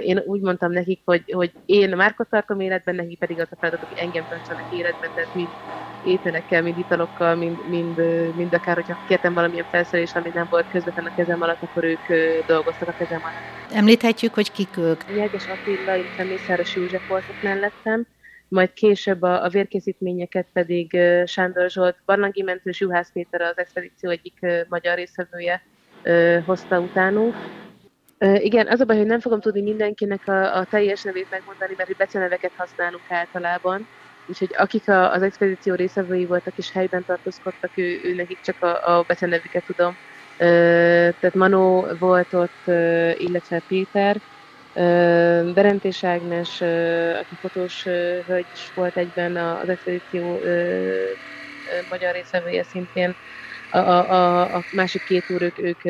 én 0.03 0.19
úgy 0.19 0.41
mondtam 0.41 0.73
nekik, 0.73 1.01
hogy, 1.05 1.33
hogy 1.33 1.53
én 1.65 1.97
márkot 1.97 2.29
tartom 2.29 2.61
életben, 2.61 2.95
nekik 2.95 3.19
pedig 3.19 3.41
az 3.41 3.49
a 3.51 3.57
feladat, 3.61 3.89
hogy 3.89 3.99
engem 3.99 4.25
tartsanak 4.29 4.65
életben, 4.69 5.11
tehát 5.15 5.33
mind 5.33 5.51
ételekkel, 6.01 6.63
mind 6.63 6.79
italokkal, 6.79 7.35
mind, 7.35 7.67
mind, 7.69 7.97
mind 8.35 8.55
akár, 8.55 8.75
hogyha 8.75 9.01
kértem 9.05 9.35
valamilyen 9.35 9.67
felszerelés, 9.71 10.15
ami 10.15 10.31
nem 10.33 10.47
volt 10.51 10.67
közvetlen 10.69 11.07
a 11.07 11.11
kezem 11.11 11.41
alatt, 11.41 11.63
akkor 11.63 11.85
ők 11.85 12.07
dolgoztak 12.47 12.89
a 12.89 12.93
kezem 12.93 13.21
alatt. 13.23 13.45
Említhetjük, 13.69 14.35
hogy 14.35 14.53
kik 14.53 14.77
ők? 14.77 15.07
Nyerges 15.07 15.47
Attila, 15.47 15.95
illetve 15.95 16.25
Mészáros 16.25 16.75
József 16.75 17.03
voltak 17.07 17.37
mellettem, 17.41 18.07
majd 18.49 18.73
később 18.73 19.23
a, 19.23 19.45
a 19.45 19.49
vérkészítményeket 19.49 20.49
pedig 20.53 20.99
Sándor 21.25 21.71
Zsolt, 21.71 21.97
Barlangi 22.05 22.43
Mentő 22.43 22.71
és 22.71 22.81
Juhász 22.81 23.13
Péter 23.13 23.41
az 23.41 23.59
expedíció 23.59 24.11
egyik 24.11 24.39
magyar 24.69 24.97
részvevője 24.97 25.63
hozta 26.45 26.81
utánunk. 26.81 27.35
Igen, 28.19 28.67
az 28.69 28.81
a 28.81 28.85
baj, 28.85 28.97
hogy 28.97 29.07
nem 29.07 29.21
fogom 29.21 29.41
tudni 29.41 29.63
mindenkinek 29.63 30.27
a, 30.27 30.57
a 30.59 30.65
teljes 30.65 31.03
nevét 31.03 31.29
megmondani, 31.31 31.75
mert 31.77 31.97
beceneveket 31.97 32.53
használunk 32.57 33.11
általában. 33.11 33.89
Úgyhogy 34.25 34.51
akik 34.57 34.89
a, 34.89 35.13
az 35.13 35.23
expedíció 35.23 35.75
részvevői 35.75 36.25
voltak 36.25 36.57
és 36.57 36.73
helyben 36.73 37.05
tartózkodtak, 37.05 37.79
ő, 37.79 38.01
ő 38.03 38.15
nekik 38.15 38.41
csak 38.41 38.61
a, 38.61 38.99
a 38.99 39.03
becenevüket 39.03 39.65
tudom. 39.65 39.99
Tehát 40.37 41.35
Manó 41.35 41.95
volt 41.99 42.33
ott, 42.35 42.63
illetve 43.15 43.61
Péter, 43.61 44.23
Berentés 45.55 46.05
Ágnes, 46.05 46.61
aki 47.21 47.37
fotós 47.41 47.83
hölgy 48.27 48.49
is 48.51 48.71
volt 48.75 48.97
egyben 48.97 49.37
az 49.37 49.69
expedíció 49.69 50.43
magyar 51.89 52.13
részvevője 52.15 52.63
szintén, 52.63 53.17
a, 53.79 54.13
a, 54.13 54.55
a 54.55 54.65
másik 54.71 55.03
két 55.03 55.31
úr, 55.31 55.43
ők, 55.43 55.59
ők 55.59 55.81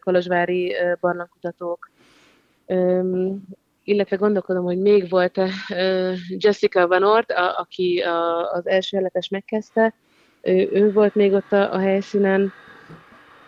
kolozsvári 0.00 0.76
barlangkutatók, 1.00 1.90
illetve 3.84 4.16
gondolkodom, 4.16 4.64
hogy 4.64 4.78
még 4.78 5.08
volt 5.08 5.40
Jessica 6.28 6.86
Van 6.86 7.02
Ort, 7.02 7.30
a, 7.30 7.58
aki 7.58 8.00
a, 8.00 8.50
az 8.52 8.66
első 8.66 8.98
életes 8.98 9.28
megkezdte, 9.28 9.94
ő, 10.40 10.68
ő 10.72 10.92
volt 10.92 11.14
még 11.14 11.32
ott 11.32 11.52
a, 11.52 11.72
a 11.72 11.78
helyszínen, 11.78 12.52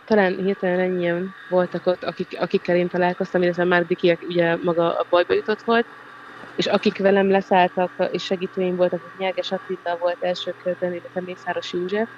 talán 0.05 0.37
hirtelen 0.37 0.81
ennyien 0.81 1.35
voltak 1.49 1.87
ott, 1.87 2.05
akik, 2.05 2.37
akikkel 2.41 2.77
én 2.77 2.89
találkoztam, 2.89 3.43
illetve 3.43 3.65
már 3.65 3.87
Diki, 3.87 4.19
ugye 4.23 4.57
maga 4.57 4.99
a 4.99 5.07
bajba 5.09 5.35
jutott 5.35 5.63
volt, 5.63 5.87
és 6.57 6.67
akik 6.67 6.99
velem 6.99 7.31
leszálltak, 7.31 8.09
és 8.11 8.25
segítőim 8.25 8.77
voltak, 8.77 9.03
hogy 9.03 9.11
Nyerges 9.19 9.53
Attila 9.53 9.97
volt 9.97 10.23
első 10.23 10.55
körben, 10.63 10.93
illetve 10.93 11.21
Mészáros 11.21 11.73
József, 11.73 12.09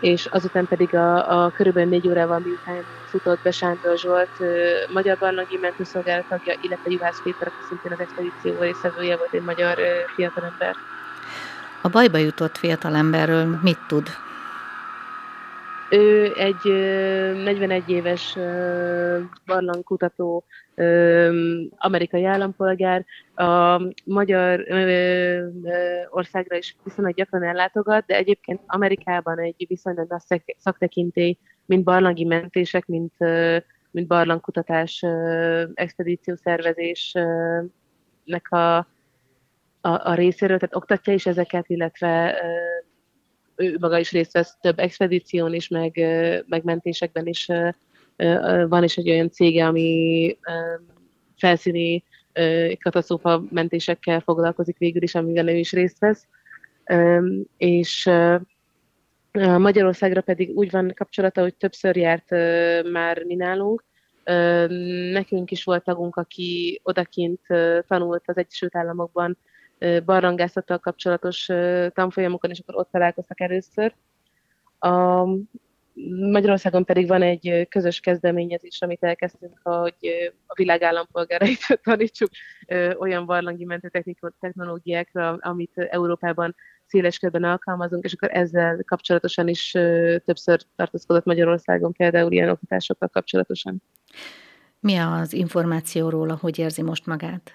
és 0.00 0.26
azután 0.26 0.66
pedig 0.66 0.94
a, 0.94 1.44
a 1.44 1.50
körülbelül 1.50 1.88
négy 1.88 2.08
órával 2.08 2.38
miután 2.38 2.84
futott 3.06 3.38
be 3.42 3.50
Sándor 3.50 3.98
Zsolt, 3.98 4.38
magyar 4.92 5.18
barlangi 5.18 5.56
mentőszolgálat 5.56 6.28
tagja, 6.28 6.54
illetve 6.60 6.90
Juhász 6.90 7.22
Péter, 7.22 7.46
aki 7.46 7.64
szintén 7.68 7.92
az 7.92 8.00
expedíció 8.00 8.60
részevője 8.60 9.16
volt, 9.16 9.32
egy 9.32 9.42
magyar 9.42 9.78
fiatalember. 10.14 10.74
A 11.82 11.88
bajba 11.88 12.18
jutott 12.18 12.56
fiatalemberről 12.56 13.58
mit 13.62 13.78
tud? 13.86 14.08
Ő 15.90 16.32
egy 16.36 16.64
41 17.44 17.88
éves 17.88 18.36
barlangkutató, 19.46 20.44
amerikai 21.76 22.24
állampolgár, 22.24 23.04
a 23.34 23.82
magyar 24.04 24.64
országra 26.10 26.56
is 26.56 26.76
viszonylag 26.84 27.14
gyakran 27.14 27.42
ellátogat, 27.42 28.06
de 28.06 28.16
egyébként 28.16 28.60
Amerikában 28.66 29.38
egy 29.38 29.64
viszonylag 29.68 30.06
nagy 30.08 30.42
szaktekintély, 30.58 31.38
mint 31.66 31.84
barlangi 31.84 32.24
mentések, 32.24 32.86
mint, 32.86 33.12
mint 33.90 34.06
barlangkutatás, 34.06 35.04
expedíciószervezésnek 35.74 38.46
a, 38.48 38.76
a, 38.76 38.86
a 39.80 40.14
részéről, 40.14 40.58
tehát 40.58 40.76
oktatja 40.76 41.12
is 41.12 41.26
ezeket, 41.26 41.68
illetve 41.68 42.36
ő 43.56 43.76
maga 43.80 43.98
is 43.98 44.12
részt 44.12 44.32
vesz 44.32 44.56
több 44.60 44.78
expedíción 44.78 45.54
is, 45.54 45.68
meg, 45.68 45.96
meg 46.46 46.64
mentésekben 46.64 47.26
is. 47.26 47.48
Van 48.68 48.84
is 48.84 48.96
egy 48.96 49.10
olyan 49.10 49.30
cége, 49.30 49.66
ami 49.66 50.38
felszíni 51.36 52.04
katasztrófa 52.80 53.42
mentésekkel 53.50 54.20
foglalkozik 54.20 54.78
végül 54.78 55.02
is, 55.02 55.14
amivel 55.14 55.48
ő 55.48 55.56
is 55.56 55.72
részt 55.72 55.98
vesz. 55.98 56.26
És 57.56 58.10
Magyarországra 59.58 60.20
pedig 60.20 60.56
úgy 60.56 60.70
van 60.70 60.92
kapcsolata, 60.96 61.40
hogy 61.40 61.54
többször 61.54 61.96
járt 61.96 62.30
már 62.90 63.24
mi 63.24 63.34
nálunk. 63.34 63.84
Nekünk 65.12 65.50
is 65.50 65.64
volt 65.64 65.84
tagunk, 65.84 66.16
aki 66.16 66.80
odakint 66.82 67.40
tanult 67.86 68.22
az 68.26 68.36
Egyesült 68.36 68.76
Államokban 68.76 69.38
barlangászattal 70.04 70.78
kapcsolatos 70.78 71.46
tanfolyamokon, 71.92 72.50
és 72.50 72.58
akkor 72.58 72.76
ott 72.80 72.90
találkoztak 72.90 73.40
először. 73.40 73.94
A 74.78 75.24
Magyarországon 76.30 76.84
pedig 76.84 77.08
van 77.08 77.22
egy 77.22 77.66
közös 77.68 78.00
kezdeményezés, 78.00 78.82
amit 78.82 79.02
elkezdtünk, 79.02 79.58
hogy 79.62 80.32
a 80.46 80.54
világ 80.54 80.82
állampolgárait 80.82 81.60
tanítsuk 81.82 82.28
olyan 82.98 83.26
barlangi 83.26 83.64
mentő 83.64 83.90
technológiákra, 84.40 85.38
amit 85.40 85.72
Európában 85.74 86.54
széles 86.86 87.18
körben 87.18 87.44
alkalmazunk, 87.44 88.04
és 88.04 88.12
akkor 88.12 88.28
ezzel 88.32 88.82
kapcsolatosan 88.86 89.48
is 89.48 89.70
többször 90.24 90.60
tartózkodott 90.76 91.24
Magyarországon 91.24 91.92
például 91.92 92.32
ilyen 92.32 92.48
oktatásokkal 92.48 93.08
kapcsolatosan. 93.08 93.82
Mi 94.80 94.96
az 94.96 95.32
információ 95.32 96.08
róla, 96.08 96.38
hogy 96.40 96.58
érzi 96.58 96.82
most 96.82 97.06
magát? 97.06 97.52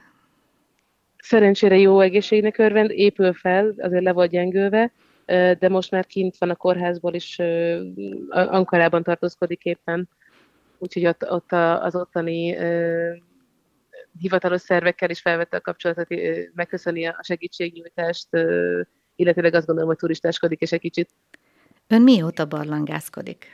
Szerencsére 1.17 1.77
jó 1.77 1.99
egészségnek 1.99 2.57
örvend, 2.57 2.89
épül 2.89 3.33
fel, 3.33 3.73
azért 3.77 4.03
le 4.03 4.11
volt 4.11 4.29
gyengülve, 4.29 4.91
de 5.25 5.69
most 5.69 5.91
már 5.91 6.05
kint 6.05 6.37
van 6.37 6.49
a 6.49 6.55
kórházból, 6.55 7.13
és 7.13 7.41
Ankarában 8.29 9.03
tartózkodik 9.03 9.63
éppen, 9.63 10.09
úgyhogy 10.77 11.05
ott, 11.05 11.31
ott 11.31 11.51
az 11.81 11.95
ottani 11.95 12.57
hivatalos 14.19 14.61
szervekkel 14.61 15.09
is 15.09 15.21
felvette 15.21 15.57
a 15.57 15.61
kapcsolatot, 15.61 16.07
megköszöni 16.53 17.05
a 17.05 17.19
segítségnyújtást, 17.21 18.27
illetőleg 19.15 19.53
azt 19.53 19.65
gondolom, 19.65 19.89
hogy 19.89 19.99
turistáskodik 19.99 20.61
és 20.61 20.71
egy 20.71 20.79
kicsit. 20.79 21.09
Ön 21.87 22.01
mióta 22.01 22.45
barlangászkodik? 22.45 23.45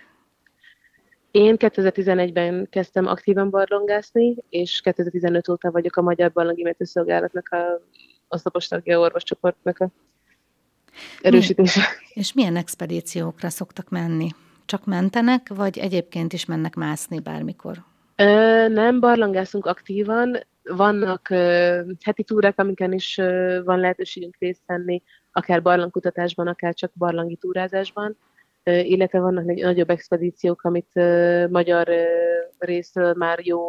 Én 1.31 1.55
2011-ben 1.59 2.67
kezdtem 2.69 3.07
aktívan 3.07 3.49
barlangászni, 3.49 4.35
és 4.49 4.81
2015 4.81 5.47
óta 5.49 5.71
vagyok 5.71 5.95
a 5.95 6.01
Magyar 6.01 6.31
Barlangi 6.31 6.63
Mentőszolgálatnak 6.63 7.49
a 7.49 7.81
oszlopos 8.27 8.67
tagja 8.67 8.99
orvoscsoportnak 8.99 9.79
a 9.79 9.89
erősítése. 11.21 11.79
Milyen, 11.79 11.95
és 12.13 12.33
milyen 12.33 12.55
expedíciókra 12.55 13.49
szoktak 13.49 13.89
menni? 13.89 14.29
Csak 14.65 14.85
mentenek, 14.85 15.47
vagy 15.55 15.77
egyébként 15.77 16.33
is 16.33 16.45
mennek 16.45 16.75
mászni 16.75 17.19
bármikor? 17.19 17.77
Ö, 18.15 18.67
nem, 18.67 18.99
barlangászunk 18.99 19.65
aktívan. 19.65 20.39
Vannak 20.63 21.29
ö, 21.29 21.79
heti 22.03 22.23
túrák, 22.23 22.59
amiken 22.59 22.93
is 22.93 23.17
ö, 23.17 23.61
van 23.63 23.79
lehetőségünk 23.79 24.35
részt 24.39 24.63
venni, 24.65 25.03
akár 25.31 25.61
barlangkutatásban, 25.61 26.47
akár 26.47 26.73
csak 26.73 26.91
barlangi 26.95 27.35
túrázásban 27.35 28.17
illetve 28.63 29.19
vannak 29.19 29.45
nagyobb 29.45 29.89
expedíciók, 29.89 30.63
amit 30.63 30.93
magyar 31.49 31.87
részről 32.57 33.13
már 33.13 33.39
jó 33.45 33.61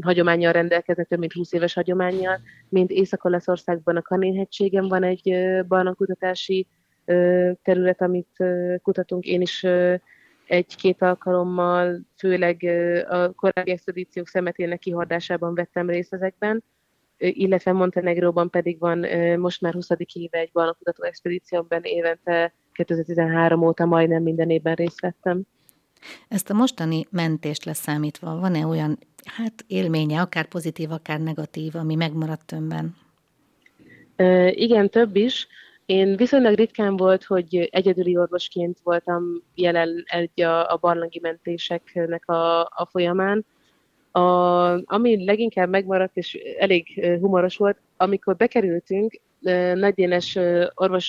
hagyományjal 0.00 0.52
rendelkeznek, 0.52 1.06
több 1.06 1.18
mint 1.18 1.32
20 1.32 1.52
éves 1.52 1.74
hagyományjal, 1.74 2.40
mint 2.68 2.90
Észak-Olaszországban 2.90 3.96
a 3.96 4.02
Kanénhegységen 4.02 4.88
van 4.88 5.02
egy 5.02 5.34
barlangkutatási 5.68 6.66
terület, 7.62 8.02
amit 8.02 8.44
kutatunk. 8.82 9.24
Én 9.24 9.40
is 9.40 9.66
egy-két 10.46 11.02
alkalommal, 11.02 12.00
főleg 12.16 12.62
a 13.08 13.32
korábbi 13.32 13.70
expedíciók 13.70 14.28
szemetének 14.28 14.78
kihordásában 14.78 15.54
vettem 15.54 15.90
részt 15.90 16.12
ezekben, 16.12 16.64
illetve 17.18 17.72
Montenegróban 17.72 18.50
pedig 18.50 18.78
van 18.78 19.06
most 19.38 19.60
már 19.60 19.72
20. 19.72 19.88
éve 20.12 20.38
egy 20.38 20.50
barlangkutató 20.52 21.04
expedícióban 21.04 21.80
évente 21.82 22.52
2013 22.72 23.62
óta 23.62 23.84
majdnem 23.84 24.22
minden 24.22 24.50
évben 24.50 24.74
részt 24.74 25.00
vettem. 25.00 25.42
Ezt 26.28 26.50
a 26.50 26.54
mostani 26.54 27.06
mentést 27.10 27.64
leszámítva, 27.64 28.38
van-e 28.38 28.66
olyan 28.66 28.98
hát 29.24 29.64
élménye, 29.66 30.20
akár 30.20 30.48
pozitív, 30.48 30.90
akár 30.90 31.20
negatív, 31.20 31.74
ami 31.76 31.94
megmaradt 31.94 32.52
önben? 32.52 32.96
E, 34.16 34.50
igen, 34.50 34.90
több 34.90 35.16
is. 35.16 35.46
Én 35.86 36.16
viszonylag 36.16 36.54
ritkán 36.54 36.96
volt, 36.96 37.24
hogy 37.24 37.68
egyedüli 37.70 38.16
orvosként 38.16 38.78
voltam 38.82 39.42
jelen 39.54 40.04
egy 40.06 40.42
a, 40.42 40.72
a 40.72 40.76
barlangi 40.76 41.18
mentéseknek 41.22 42.28
a, 42.28 42.60
a 42.60 42.88
folyamán. 42.90 43.44
A, 44.10 44.20
ami 44.94 45.24
leginkább 45.24 45.68
megmaradt, 45.68 46.16
és 46.16 46.34
elég 46.58 47.06
humoros 47.20 47.56
volt, 47.56 47.78
amikor 47.96 48.36
bekerültünk, 48.36 49.20
nagydénes 49.74 50.38
orvos 50.74 51.08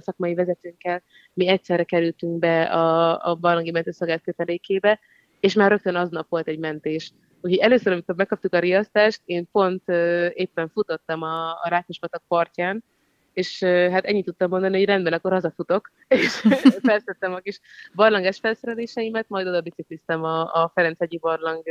szakmai 0.00 0.34
vezetőnkkel 0.34 1.02
mi 1.34 1.48
egyszerre 1.48 1.84
kerültünk 1.84 2.38
be 2.38 2.62
a, 2.62 3.18
a 3.30 3.34
barlangi 3.34 3.70
mentőszolgált 3.70 4.22
kötelékébe, 4.22 5.00
és 5.40 5.54
már 5.54 5.70
rögtön 5.70 5.94
aznap 5.94 6.28
volt 6.28 6.48
egy 6.48 6.58
mentés. 6.58 7.12
Úgyhogy 7.40 7.60
először, 7.60 7.92
amikor 7.92 8.14
megkaptuk 8.14 8.54
a 8.54 8.58
riasztást, 8.58 9.20
én 9.24 9.48
pont 9.52 9.88
éppen 10.32 10.68
futottam 10.68 11.22
a, 11.22 11.50
a 11.50 11.68
Rákospatak 11.68 12.22
partján, 12.28 12.84
és 13.32 13.62
hát 13.64 14.04
ennyit 14.04 14.24
tudtam 14.24 14.50
mondani, 14.50 14.76
hogy 14.76 14.86
rendben, 14.86 15.12
akkor 15.12 15.32
hazafutok, 15.32 15.90
és 16.08 16.46
felszedtem 16.82 17.32
a 17.32 17.38
kis 17.38 17.60
barlanges 17.94 18.38
felszereléseimet, 18.38 19.28
majd 19.28 19.46
oda 19.46 19.60
bicikliztem 19.60 20.24
a, 20.24 20.40
a 20.40 20.70
Ferenc-hegyi 20.74 21.18
barlang 21.18 21.62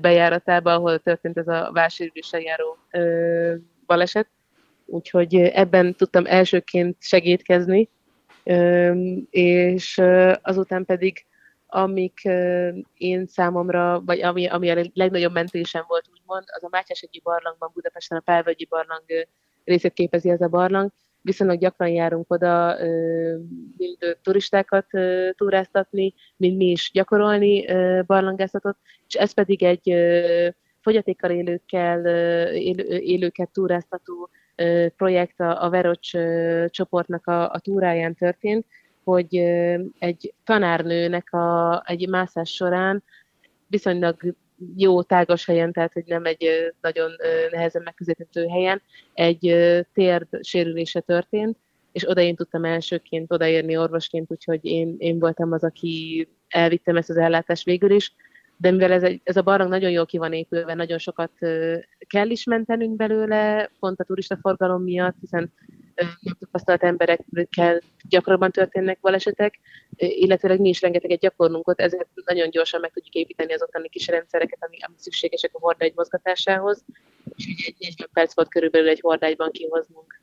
bejáratába, 0.00 0.72
ahol 0.72 0.98
történt 0.98 1.38
ez 1.38 1.48
a 1.48 1.70
válsérüléssel 1.72 2.40
járó 2.40 2.78
baleset. 3.86 4.28
Úgyhogy 4.86 5.34
ebben 5.34 5.94
tudtam 5.94 6.26
elsőként 6.26 6.96
segítkezni, 7.00 7.88
és 9.30 10.02
azután 10.42 10.84
pedig 10.84 11.26
amik 11.66 12.20
én 12.94 13.26
számomra, 13.26 14.02
vagy 14.04 14.22
ami, 14.22 14.46
ami 14.46 14.70
a 14.70 14.90
legnagyobb 14.94 15.32
mentésem 15.32 15.84
volt, 15.88 16.04
úgymond, 16.12 16.44
az 16.46 16.64
a 16.64 16.68
Mátyás-egyi 16.70 17.20
barlangban, 17.24 17.70
Budapesten 17.74 18.18
a 18.18 18.20
Pálvölgyi 18.20 18.66
barlang 18.70 19.04
részét 19.64 19.92
képezi 19.92 20.30
ez 20.30 20.40
a 20.40 20.48
barlang. 20.48 20.92
Viszonylag 21.26 21.58
gyakran 21.58 21.88
járunk 21.88 22.32
oda 22.32 22.76
mind 23.76 24.18
turistákat 24.22 24.86
túráztatni, 25.36 26.14
mind 26.36 26.56
mi 26.56 26.64
is 26.64 26.90
gyakorolni 26.92 27.64
barlangászatot, 28.02 28.76
és 29.06 29.14
ez 29.14 29.32
pedig 29.32 29.62
egy 29.62 29.94
fogyatékkal 30.80 31.30
élőkkel, 31.30 32.06
élő, 32.54 32.98
élőket 32.98 33.50
túráztató 33.50 34.30
projekt 34.96 35.40
a, 35.40 35.64
a 35.64 35.70
Verocs 35.70 36.10
csoportnak 36.68 37.26
a, 37.26 37.50
a 37.50 37.58
túráján 37.58 38.14
történt, 38.14 38.66
hogy 39.04 39.36
egy 39.98 40.34
tanárnőnek 40.44 41.32
a, 41.32 41.82
egy 41.86 42.08
mászás 42.08 42.50
során 42.50 43.02
viszonylag 43.66 44.16
jó 44.76 45.02
tágas 45.02 45.46
helyen, 45.46 45.72
tehát 45.72 45.92
hogy 45.92 46.04
nem 46.06 46.24
egy 46.24 46.72
nagyon 46.80 47.10
nehezen 47.50 47.82
megközelíthető 47.82 48.46
helyen, 48.46 48.82
egy 49.14 49.54
térd 49.92 50.28
sérülése 50.40 51.00
történt, 51.00 51.58
és 51.92 52.08
oda 52.08 52.20
én 52.20 52.36
tudtam 52.36 52.64
elsőként 52.64 53.32
odaérni 53.32 53.76
orvosként, 53.76 54.30
úgyhogy 54.30 54.64
én, 54.64 54.94
én 54.98 55.18
voltam 55.18 55.52
az, 55.52 55.64
aki 55.64 56.28
elvittem 56.48 56.96
ezt 56.96 57.10
az 57.10 57.16
ellátást 57.16 57.64
végül 57.64 57.90
is, 57.90 58.14
de 58.56 58.70
mivel 58.70 58.92
ez, 58.92 59.02
egy, 59.02 59.20
ez 59.24 59.36
a 59.36 59.42
barlang 59.42 59.70
nagyon 59.70 59.90
jól 59.90 60.06
ki 60.06 60.18
van 60.18 60.32
épülve, 60.32 60.74
nagyon 60.74 60.98
sokat 60.98 61.32
kell 62.06 62.30
is 62.30 62.44
mentenünk 62.44 62.96
belőle, 62.96 63.70
pont 63.80 64.00
a 64.00 64.04
turista 64.04 64.38
miatt, 64.78 65.16
hiszen 65.20 65.52
tapasztalt 66.38 66.82
emberekkel 66.82 67.80
gyakrabban 68.08 68.50
történnek 68.50 68.98
balesetek, 69.00 69.58
illetőleg 69.96 70.60
mi 70.60 70.68
is 70.68 70.80
rengeteget 70.80 71.20
gyakorlunk 71.20 71.68
ott, 71.68 71.80
ezért 71.80 72.08
nagyon 72.24 72.50
gyorsan 72.50 72.80
meg 72.80 72.92
tudjuk 72.92 73.14
építeni 73.14 73.52
az 73.52 73.62
ottani 73.62 73.88
kis 73.88 74.06
rendszereket, 74.06 74.58
ami, 74.60 74.76
ami 74.80 74.94
szükségesek 74.98 75.50
a 75.54 75.58
hordágy 75.60 75.92
mozgatásához, 75.94 76.84
és 77.36 77.66
egy 77.66 77.74
40 77.78 78.08
perc 78.12 78.34
volt 78.34 78.48
körülbelül 78.48 78.88
egy 78.88 79.00
hordágyban 79.00 79.50
kihoznunk. 79.50 80.20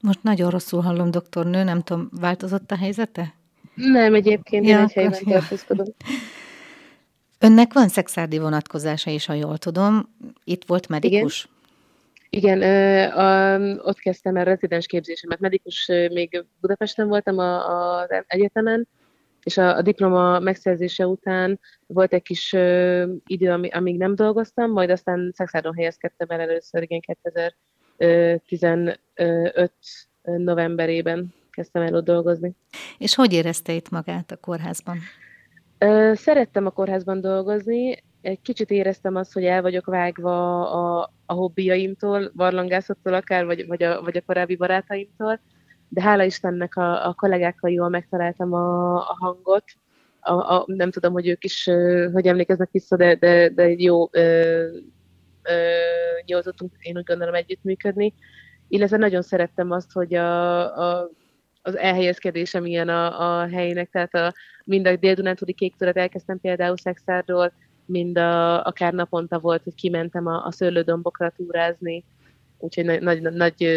Most 0.00 0.22
nagyon 0.22 0.50
rosszul 0.50 0.80
hallom, 0.80 1.10
doktornő, 1.10 1.62
nem 1.62 1.82
tudom, 1.82 2.08
változott 2.20 2.70
a 2.70 2.76
helyzete? 2.76 3.34
Nem, 3.74 4.14
egyébként 4.14 4.66
ja, 4.66 4.78
én 4.78 4.84
egy 4.84 4.92
helyben 4.92 5.20
ja. 5.24 5.38
tartózkodom. 5.38 5.86
Önnek 7.38 7.72
van 7.72 7.88
szexárdi 7.88 8.38
vonatkozása 8.38 9.10
is, 9.10 9.26
ha 9.26 9.32
jól 9.32 9.58
tudom. 9.58 10.16
Itt 10.44 10.64
volt 10.66 10.88
medikus? 10.88 11.44
Igen. 11.44 11.55
Igen, 12.30 12.62
ott 13.78 13.98
kezdtem 13.98 14.36
el 14.36 14.44
rezidens 14.44 14.86
képzésemet. 14.86 15.40
Medikus 15.40 15.86
még 15.86 16.44
Budapesten 16.60 17.08
voltam 17.08 17.38
az 17.38 18.24
egyetemen, 18.26 18.88
és 19.46 19.56
a, 19.56 19.76
a 19.76 19.82
diploma 19.82 20.38
megszerzése 20.38 21.06
után 21.06 21.60
volt 21.86 22.12
egy 22.12 22.22
kis 22.22 22.52
ö, 22.52 23.04
idő, 23.26 23.50
ami, 23.50 23.68
amíg 23.68 23.96
nem 23.96 24.14
dolgoztam, 24.14 24.70
majd 24.70 24.90
aztán 24.90 25.32
Szexárdon 25.34 25.74
helyezkedtem 25.74 26.28
el 26.28 26.40
először, 26.40 26.82
igen, 26.82 27.00
2015 27.96 29.00
novemberében 30.22 31.34
kezdtem 31.50 31.82
el 31.82 31.94
ott 31.94 32.04
dolgozni. 32.04 32.54
És 32.98 33.14
hogy 33.14 33.32
érezte 33.32 33.72
itt 33.72 33.90
magát 33.90 34.30
a 34.30 34.36
kórházban? 34.36 34.98
Szerettem 36.12 36.66
a 36.66 36.70
kórházban 36.70 37.20
dolgozni, 37.20 38.04
egy 38.26 38.40
kicsit 38.42 38.70
éreztem 38.70 39.16
azt, 39.16 39.32
hogy 39.32 39.44
el 39.44 39.62
vagyok 39.62 39.86
vágva 39.86 40.70
a, 40.70 41.12
a 41.26 41.32
hobbiaimtól, 41.32 42.30
barlangászattól 42.34 43.14
akár, 43.14 43.44
vagy, 43.44 43.66
vagy, 43.66 43.82
a, 43.82 44.02
vagy 44.02 44.16
a 44.16 44.22
korábbi 44.26 44.56
barátaimtól, 44.56 45.40
de 45.88 46.02
hála 46.02 46.24
Istennek 46.24 46.76
a, 46.76 47.06
a 47.06 47.14
kollégákkal 47.14 47.70
jól 47.70 47.88
megtaláltam 47.88 48.52
a, 48.52 48.94
a 48.96 49.16
hangot. 49.18 49.64
A, 50.20 50.32
a, 50.32 50.64
nem 50.66 50.90
tudom, 50.90 51.12
hogy 51.12 51.28
ők 51.28 51.44
is 51.44 51.70
hogy 52.12 52.26
emlékeznek 52.26 52.70
vissza, 52.70 52.96
de, 52.96 53.14
de, 53.14 53.48
de 53.48 53.68
jó 56.26 56.40
tudtunk 56.40 56.72
én 56.78 56.96
úgy 56.96 57.04
gondolom 57.04 57.34
együttműködni. 57.34 58.14
Illetve 58.68 58.96
nagyon 58.96 59.22
szerettem 59.22 59.70
azt, 59.70 59.92
hogy 59.92 60.14
a, 60.14 60.76
a 60.78 61.10
az 61.62 61.76
elhelyezkedésem 61.76 62.66
ilyen 62.66 62.88
a, 62.88 63.40
a 63.40 63.48
helyének, 63.48 63.90
tehát 63.90 64.14
a, 64.14 64.32
mind 64.64 64.86
a 64.86 64.96
dél-dunántúli 64.96 65.52
kék 65.52 65.74
elkezdtem 65.78 66.40
például 66.40 66.76
Szexárról, 66.76 67.52
mind 67.86 68.18
a, 68.18 68.64
akár 68.64 68.92
naponta 68.92 69.38
volt, 69.38 69.62
hogy 69.62 69.74
kimentem 69.74 70.26
a, 70.26 70.46
a 70.46 70.52
szőlődombokra 70.52 71.32
túrázni, 71.36 72.04
úgyhogy 72.58 72.84
nagy, 72.84 73.02
nagy, 73.02 73.22
nagy 73.22 73.70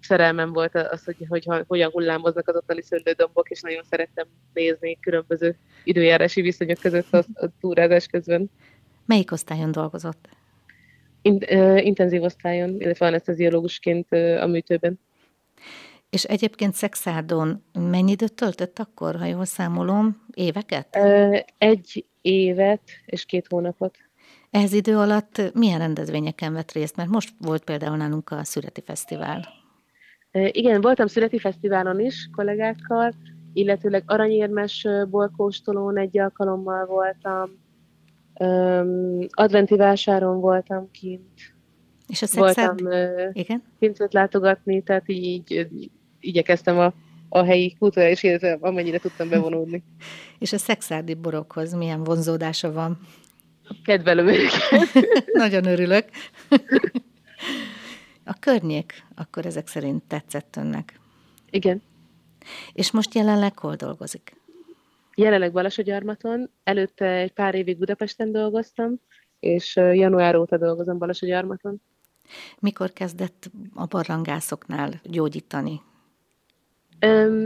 szerelmem 0.00 0.52
volt 0.52 0.74
az, 0.74 1.04
hogy, 1.04 1.16
hogy, 1.28 1.44
hogy 1.44 1.64
hogyan 1.66 1.90
hullámoznak 1.90 2.48
az 2.48 2.56
ottani 2.56 2.82
szőlődombok, 2.82 3.50
és 3.50 3.60
nagyon 3.60 3.82
szerettem 3.90 4.26
nézni 4.52 4.98
különböző 5.00 5.56
időjárási 5.84 6.40
viszonyok 6.40 6.78
között 6.78 7.12
a, 7.12 7.24
a 7.34 7.48
túrázás 7.60 8.06
közben. 8.06 8.50
Melyik 9.06 9.32
osztályon 9.32 9.72
dolgozott? 9.72 10.28
In, 11.22 11.34
uh, 11.50 11.84
intenzív 11.84 12.22
osztályon, 12.22 12.80
illetve 12.80 13.06
anesteziológusként 13.06 14.06
uh, 14.10 14.38
a 14.42 14.46
műtőben. 14.46 14.98
És 16.14 16.24
egyébként 16.24 16.74
Szexárdon 16.74 17.64
mennyi 17.72 18.10
időt 18.10 18.34
töltött 18.34 18.78
akkor, 18.78 19.16
ha 19.16 19.24
jól 19.24 19.44
számolom? 19.44 20.24
Éveket? 20.34 20.96
Egy 21.58 22.06
évet 22.20 22.80
és 23.06 23.24
két 23.24 23.46
hónapot. 23.48 23.96
Ehhez 24.50 24.72
idő 24.72 24.96
alatt 24.96 25.52
milyen 25.54 25.78
rendezvényeken 25.78 26.52
vett 26.52 26.72
részt? 26.72 26.96
Mert 26.96 27.08
most 27.08 27.34
volt 27.38 27.64
például 27.64 27.96
nálunk 27.96 28.30
a 28.30 28.44
Születi 28.44 28.82
Fesztivál. 28.86 29.48
Igen, 30.32 30.80
voltam 30.80 31.06
Születi 31.06 31.38
Fesztiválon 31.38 32.00
is 32.00 32.28
kollégákkal, 32.36 33.14
illetőleg 33.52 34.02
aranyérmes 34.06 34.86
bolkóstolón 35.10 35.98
egy 35.98 36.18
alkalommal 36.18 36.86
voltam, 36.86 37.50
adventi 39.28 39.76
vásáron 39.76 40.40
voltam 40.40 40.90
kint. 40.90 41.54
És 42.06 42.22
a 42.22 42.26
szexárd... 42.26 42.80
Voltam 42.80 43.30
Igen? 43.32 43.62
pincet 43.78 44.12
látogatni, 44.12 44.82
tehát 44.82 45.08
így 45.08 45.68
igyekeztem 46.26 46.78
a, 46.78 46.92
a 47.28 47.44
helyi 47.44 47.76
kulturális 47.78 48.22
életre, 48.22 48.58
amennyire 48.60 48.98
tudtam 48.98 49.28
bevonódni. 49.28 49.82
És 50.38 50.52
a 50.52 50.58
szexárdi 50.58 51.14
borokhoz 51.14 51.72
milyen 51.72 52.04
vonzódása 52.04 52.72
van? 52.72 52.98
Kedvelem 53.84 54.26
őket. 54.26 55.06
Nagyon 55.32 55.66
örülök. 55.66 56.08
A 58.26 58.34
környék 58.40 59.04
akkor 59.14 59.46
ezek 59.46 59.66
szerint 59.66 60.02
tetszett 60.02 60.56
önnek? 60.56 61.00
Igen. 61.50 61.82
És 62.72 62.90
most 62.90 63.14
jelenleg 63.14 63.58
hol 63.58 63.74
dolgozik? 63.74 64.36
Jelenleg 65.14 65.52
Balassagyarmaton, 65.52 66.50
előtte 66.62 67.06
egy 67.06 67.32
pár 67.32 67.54
évig 67.54 67.78
Budapesten 67.78 68.32
dolgoztam, 68.32 69.00
és 69.40 69.76
január 69.76 70.36
óta 70.36 70.58
dolgozom 70.58 70.98
Balassagyarmaton. 70.98 71.80
Mikor 72.58 72.92
kezdett 72.92 73.50
a 73.74 73.86
barlangászoknál 73.86 75.00
gyógyítani? 75.02 75.80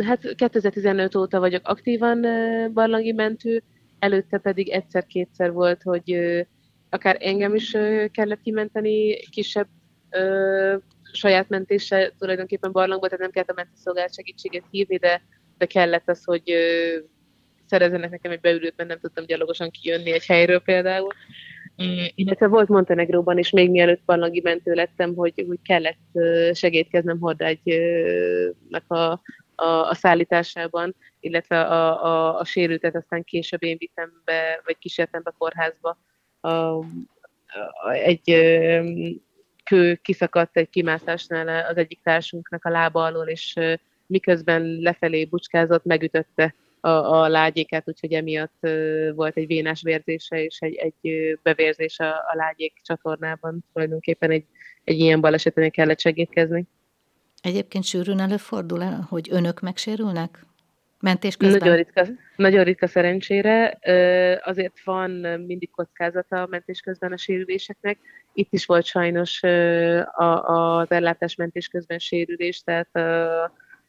Hát 0.05 0.35
2015 0.35 1.15
óta 1.15 1.39
vagyok 1.39 1.69
aktívan 1.69 2.27
barlangi 2.73 3.13
mentő, 3.13 3.63
előtte 3.99 4.39
pedig 4.39 4.69
egyszer-kétszer 4.69 5.53
volt, 5.53 5.83
hogy 5.83 6.19
akár 6.91 7.17
engem 7.21 7.55
is 7.55 7.71
kellett 8.11 8.41
kimenteni 8.43 9.17
kisebb 9.17 9.69
saját 11.13 11.49
mentéssel 11.49 12.11
tulajdonképpen 12.19 12.73
barlangba, 12.73 13.07
tehát 13.07 13.21
nem 13.21 13.31
kellett 13.31 13.51
a 13.51 13.55
mentőszolgálat 13.57 14.15
segítséget 14.15 14.65
hívni, 14.71 14.97
de, 14.97 15.23
de 15.59 15.67
kellett 15.67 16.09
az, 16.09 16.25
hogy 16.25 16.55
szerezzenek 17.67 18.11
nekem 18.11 18.33
egy 18.33 18.41
beülőt, 18.41 18.77
mert 18.77 18.89
nem 18.89 18.99
tudtam 18.99 19.25
gyalogosan 19.25 19.71
kijönni 19.71 20.13
egy 20.13 20.27
helyről 20.27 20.61
például. 20.61 21.13
Illetve 22.15 22.47
volt 22.47 22.69
Montenegróban 22.69 23.39
is, 23.39 23.51
még 23.51 23.71
mielőtt 23.71 24.03
barlangi 24.05 24.41
mentő 24.41 24.73
lettem, 24.73 25.15
hogy, 25.15 25.45
hogy 25.47 25.59
kellett 25.63 26.19
segítkeznem 26.53 27.19
hordágynak 27.21 28.85
a, 28.87 29.23
a, 29.55 29.89
a 29.89 29.95
szállításában, 29.95 30.95
illetve 31.21 31.61
a, 31.61 32.05
a, 32.05 32.39
a 32.39 32.45
sérültet 32.45 32.97
aztán 32.97 33.25
később 33.25 33.63
én 33.63 33.77
vittem 33.79 34.23
be, 34.25 34.61
vagy 34.65 34.79
kísértem 34.79 35.23
be 35.25 35.35
kórházba. 35.39 35.99
A, 36.41 36.49
a, 36.49 36.85
egy 37.93 38.23
kő 39.65 39.95
kiszakadt 39.95 40.57
egy 40.57 40.71
kimászásnál 40.71 41.67
az 41.71 41.77
egyik 41.77 42.01
társunknak 42.03 42.65
a 42.65 42.71
lába 42.71 43.05
alól, 43.05 43.27
és 43.27 43.55
miközben 44.07 44.63
lefelé 44.63 45.25
bucskázott, 45.25 45.85
megütötte 45.85 46.55
a, 46.81 46.89
a 46.89 47.29
lágyéket, 47.29 47.89
úgyhogy 47.89 48.13
emiatt 48.13 48.67
volt 49.15 49.37
egy 49.37 49.47
vénás 49.47 49.83
vérzése 49.83 50.43
és 50.43 50.59
egy, 50.59 50.75
egy 50.75 51.39
bevérzés 51.43 51.99
a, 51.99 52.09
a 52.09 52.33
lágyék 52.33 52.73
csatornában. 52.83 53.65
Tulajdonképpen 53.73 54.31
egy, 54.31 54.45
egy 54.85 54.99
ilyen 54.99 55.21
baleseten 55.21 55.71
kellett 55.71 56.01
segítkezni. 56.01 56.67
Egyébként 57.43 57.85
sűrűn 57.85 58.21
előfordul 58.21 58.83
-e, 58.83 58.99
hogy 59.09 59.29
önök 59.31 59.61
megsérülnek? 59.61 60.47
Mentés 61.01 61.37
közben? 61.37 61.59
Nagyon 61.59 61.77
ritka, 61.77 62.07
nagyon 62.37 62.65
ritka 62.65 62.87
szerencsére. 62.87 63.79
Azért 64.45 64.85
van 64.85 65.11
mindig 65.47 65.71
kockázata 65.71 66.43
a 66.43 66.47
mentés 66.51 66.81
közben 66.81 67.13
a 67.13 67.17
sérüléseknek. 67.17 67.99
Itt 68.33 68.53
is 68.53 68.67
volt 68.67 68.85
sajnos 68.85 69.43
az 70.43 70.91
ellátás 70.91 71.35
mentés 71.35 71.69
közben 71.69 71.99
sérülés, 71.99 72.63
tehát 72.63 72.89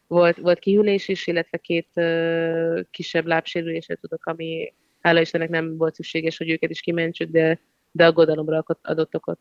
volt, 0.10 0.38
volt 0.38 0.60
kihűlés 0.60 1.08
is, 1.08 1.28
illetve 1.28 1.58
két 1.58 1.88
uh, 1.96 2.80
kisebb 2.92 3.26
lábsérülésre 3.26 3.96
tudok, 3.96 4.26
ami 4.26 4.74
hála 5.02 5.22
Istennek 5.22 5.50
nem 5.50 5.78
volt 5.78 5.96
szükséges, 5.96 6.38
hogy 6.38 6.50
őket 6.50 6.70
is 6.70 6.82
kimentsük, 6.82 7.30
de, 7.30 7.60
de 7.92 8.06
aggodalomra 8.06 8.64
adott 8.82 9.16
okot. 9.16 9.40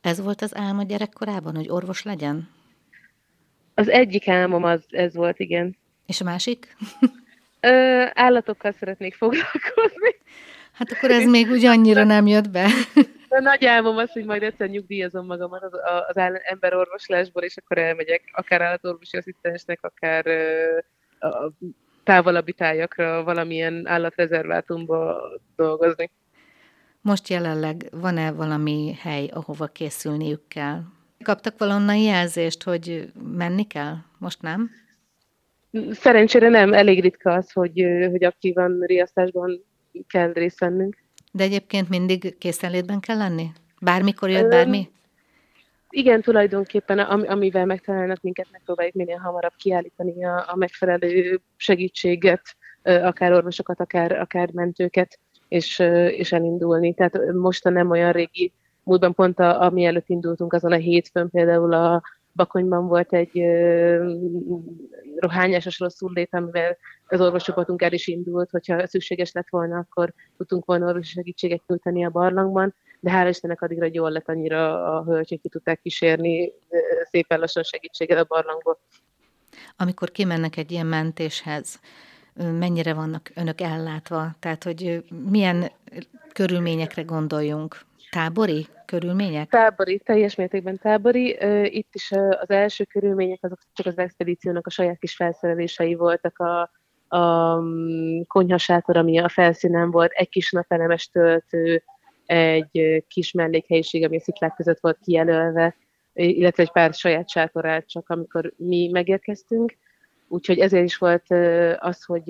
Ez 0.00 0.20
volt 0.20 0.42
az 0.42 0.56
álma 0.56 0.82
gyerekkorában, 0.82 1.56
hogy 1.56 1.68
orvos 1.68 2.02
legyen? 2.02 2.48
Az 3.74 3.88
egyik 3.88 4.28
álmom 4.28 4.64
az, 4.64 4.84
ez 4.88 5.14
volt, 5.14 5.38
igen. 5.38 5.76
És 6.06 6.20
a 6.20 6.24
másik? 6.24 6.76
Ö, 7.60 8.04
állatokkal 8.12 8.72
szeretnék 8.72 9.14
foglalkozni. 9.14 10.14
Hát 10.72 10.92
akkor 10.92 11.10
ez 11.10 11.24
még 11.24 11.48
ugyannyira 11.50 12.04
nem 12.04 12.26
jött 12.26 12.50
be. 12.50 12.68
A 13.40 13.42
nagy 13.42 13.64
álmom 13.64 13.96
az, 13.96 14.12
hogy 14.12 14.24
majd 14.24 14.42
egyszer 14.42 14.68
nyugdíjazom 14.68 15.26
magamat 15.26 15.62
az, 15.62 15.72
az 16.08 16.16
emberorvoslásból, 16.42 17.42
és 17.42 17.56
akkor 17.56 17.78
elmegyek 17.78 18.22
akár 18.32 18.60
állatorvosi 18.60 19.16
asszisztensnek, 19.16 19.78
akár 19.82 20.26
a 21.20 21.50
távolabbi 22.04 22.52
tájakra 22.52 23.24
valamilyen 23.24 23.86
állatrezervátumba 23.86 25.20
dolgozni. 25.56 26.10
Most 27.00 27.28
jelenleg 27.28 27.88
van-e 27.90 28.32
valami 28.32 28.94
hely, 29.00 29.26
ahova 29.32 29.66
készülniük 29.66 30.48
kell? 30.48 30.80
Kaptak 31.24 31.58
valonnan 31.58 31.96
jelzést, 31.96 32.62
hogy 32.62 33.12
menni 33.36 33.66
kell? 33.66 33.94
Most 34.18 34.42
nem? 34.42 34.70
Szerencsére 35.90 36.48
nem, 36.48 36.72
elég 36.72 37.00
ritka 37.00 37.32
az, 37.32 37.52
hogy, 37.52 37.86
hogy 38.10 38.24
aktívan 38.24 38.80
riasztásban 38.80 39.64
kell 40.06 40.32
részt 40.32 40.58
vennünk. 40.58 40.96
De 41.30 41.42
egyébként 41.42 41.88
mindig 41.88 42.38
készenlétben 42.38 43.00
kell 43.00 43.16
lenni? 43.16 43.50
Bármikor 43.80 44.30
jött 44.30 44.48
bármi? 44.48 44.88
Igen, 45.90 46.20
tulajdonképpen 46.22 46.98
amivel 46.98 47.66
megtalálnak 47.66 48.20
minket, 48.20 48.46
megpróbáljuk 48.52 48.94
minél 48.94 49.16
hamarabb 49.16 49.52
kiállítani 49.56 50.24
a, 50.24 50.44
a 50.48 50.56
megfelelő 50.56 51.40
segítséget, 51.56 52.42
akár 52.82 53.32
orvosokat, 53.32 53.80
akár, 53.80 54.12
akár 54.12 54.50
mentőket, 54.52 55.18
és, 55.48 55.78
és 56.08 56.32
elindulni. 56.32 56.94
Tehát 56.94 57.32
most 57.32 57.66
a 57.66 57.70
nem 57.70 57.90
olyan 57.90 58.12
régi 58.12 58.52
múltban 58.82 59.14
pont 59.14 59.38
a, 59.38 59.62
ami 59.62 59.84
előtt 59.84 60.08
indultunk, 60.08 60.52
azon 60.52 60.72
a 60.72 60.76
hétfőn 60.76 61.30
például 61.30 61.72
a 61.72 62.02
Bakonyban 62.32 62.86
volt 62.86 63.12
egy 63.12 63.42
rohányásos 65.16 65.78
rosszul 65.78 66.10
lét, 66.14 66.34
amivel 66.34 66.76
az 67.08 67.20
orvoscsoportunk 67.20 67.82
el 67.82 67.92
is 67.92 68.06
indult, 68.06 68.50
hogyha 68.50 68.86
szükséges 68.86 69.32
lett 69.32 69.48
volna, 69.48 69.78
akkor 69.78 70.12
tudtunk 70.36 70.64
volna 70.64 70.86
orvosi 70.86 71.12
segítséget 71.12 71.62
nyújtani 71.66 72.04
a 72.04 72.10
barlangban, 72.10 72.74
de 73.00 73.10
hála 73.10 73.28
Istennek 73.28 73.62
addigra 73.62 73.88
jól 73.92 74.10
lett 74.10 74.28
annyira 74.28 74.84
a 74.96 75.04
hölgyek 75.04 75.40
ki 75.40 75.48
tudták 75.48 75.80
kísérni 75.80 76.52
szépen 77.10 77.40
lassan 77.40 77.62
segítséget 77.62 78.18
a 78.18 78.24
barlangból. 78.28 78.78
Amikor 79.76 80.10
kimennek 80.10 80.56
egy 80.56 80.70
ilyen 80.70 80.86
mentéshez, 80.86 81.80
mennyire 82.34 82.94
vannak 82.94 83.30
önök 83.34 83.60
ellátva? 83.60 84.30
Tehát, 84.38 84.64
hogy 84.64 85.04
milyen 85.30 85.70
körülményekre 86.32 87.02
gondoljunk? 87.02 87.88
Tábori 88.10 88.66
körülmények? 88.86 89.48
Tábori, 89.48 89.98
teljes 89.98 90.34
mértékben 90.34 90.78
tábori. 90.78 91.38
Itt 91.64 91.94
is 91.94 92.10
az 92.40 92.50
első 92.50 92.84
körülmények 92.84 93.38
azok 93.42 93.58
csak 93.72 93.86
az 93.86 93.98
expedíciónak 93.98 94.66
a 94.66 94.70
saját 94.70 94.98
kis 94.98 95.14
felszerelései 95.14 95.94
voltak 95.94 96.38
a, 96.38 96.70
a 97.16 97.54
mm, 97.60 98.20
konyhasátor, 98.26 98.96
ami 98.96 99.18
a 99.18 99.28
felszínen 99.28 99.90
volt, 99.90 100.12
egy 100.12 100.28
kis 100.28 100.50
napelemes 100.50 101.08
töltő, 101.08 101.82
egy 102.26 103.04
kis 103.08 103.32
mellékhelyiség, 103.32 104.04
ami 104.04 104.16
a 104.16 104.20
sziklák 104.20 104.54
között 104.54 104.80
volt 104.80 104.98
kijelölve, 105.04 105.76
illetve 106.12 106.62
egy 106.62 106.72
pár 106.72 106.94
saját 106.94 107.28
sátorát 107.28 107.88
csak, 107.88 108.08
amikor 108.08 108.52
mi 108.56 108.88
megérkeztünk. 108.92 109.76
Úgyhogy 110.32 110.58
ezért 110.58 110.84
is 110.84 110.96
volt 110.96 111.26
az, 111.78 112.04
hogy 112.04 112.24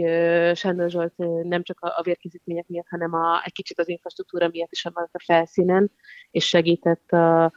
Sándor 0.54 0.90
Zsolt 0.90 1.12
nem 1.42 1.62
csak 1.62 1.78
a 1.80 2.02
vérkészítmények 2.02 2.66
miatt, 2.68 2.88
hanem 2.88 3.14
a, 3.14 3.42
egy 3.44 3.52
kicsit 3.52 3.78
az 3.78 3.88
infrastruktúra 3.88 4.48
miatt 4.48 4.72
is 4.72 4.84
maradt 4.84 5.14
a 5.14 5.22
felszínen, 5.24 5.90
és 6.30 6.48
segített 6.48 7.10
a, 7.10 7.52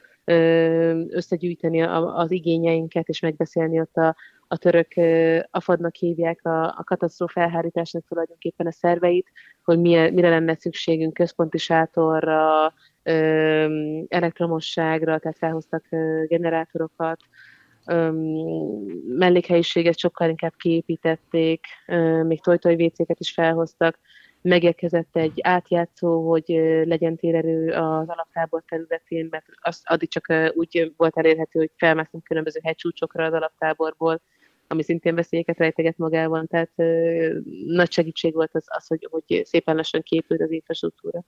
összegyűjteni 1.10 1.82
az 1.82 2.32
igényeinket, 2.32 3.08
és 3.08 3.20
megbeszélni 3.20 3.80
ott 3.80 3.96
a, 3.96 4.16
a 4.48 4.58
török 4.58 4.92
afadnak 5.52 5.96
hívják 5.96 6.46
a, 6.46 6.64
a 6.64 6.84
katasztrófa 6.84 7.42
elhárításnak 7.42 8.06
tulajdonképpen 8.08 8.68
a 8.68 8.72
szerveit, 8.72 9.28
hogy 9.64 9.80
mire, 9.80 10.12
mire 10.12 10.30
lenne 10.30 10.56
szükségünk 10.56 11.14
központi 11.14 11.58
sátorra, 11.58 12.74
elektromosságra, 14.08 15.20
tehát 15.20 15.38
felhoztak 15.38 15.86
generátorokat, 16.28 17.20
mellékhelyiséget 19.08 19.98
sokkal 19.98 20.30
inkább 20.30 20.54
kiépítették, 20.58 21.66
még 22.24 22.42
tojtoj 22.42 22.76
vécéket 22.76 23.20
is 23.20 23.32
felhoztak, 23.32 24.00
megérkezett 24.42 25.16
egy 25.16 25.40
átjátszó, 25.42 26.30
hogy 26.30 26.44
legyen 26.84 27.16
térerő 27.16 27.68
az 27.68 28.10
alaptábor 28.10 28.64
területén, 28.68 29.28
mert 29.30 29.46
az 29.62 29.82
addig 29.84 30.10
csak 30.10 30.52
úgy 30.54 30.94
volt 30.98 31.18
elérhető, 31.18 31.60
hogy 31.60 31.72
felmászunk 31.78 32.24
különböző 32.24 32.60
hegycsúcsokra 32.64 33.26
az 33.26 33.34
alaptáborból, 33.34 34.22
ami 34.68 34.84
szintén 34.84 35.16
veszélyeket 35.16 35.58
rejteget 35.58 35.98
magában, 35.98 36.48
tehát 36.48 36.72
nagy 37.66 37.92
segítség 37.92 38.34
volt 38.34 38.56
az, 38.56 38.64
az 38.66 38.88
hogy, 38.88 39.08
hogy 39.12 39.42
szépen 39.46 39.76
lassan 39.76 40.02
képült 40.02 40.42
az 40.42 40.52
infrastruktúra. 40.52 41.24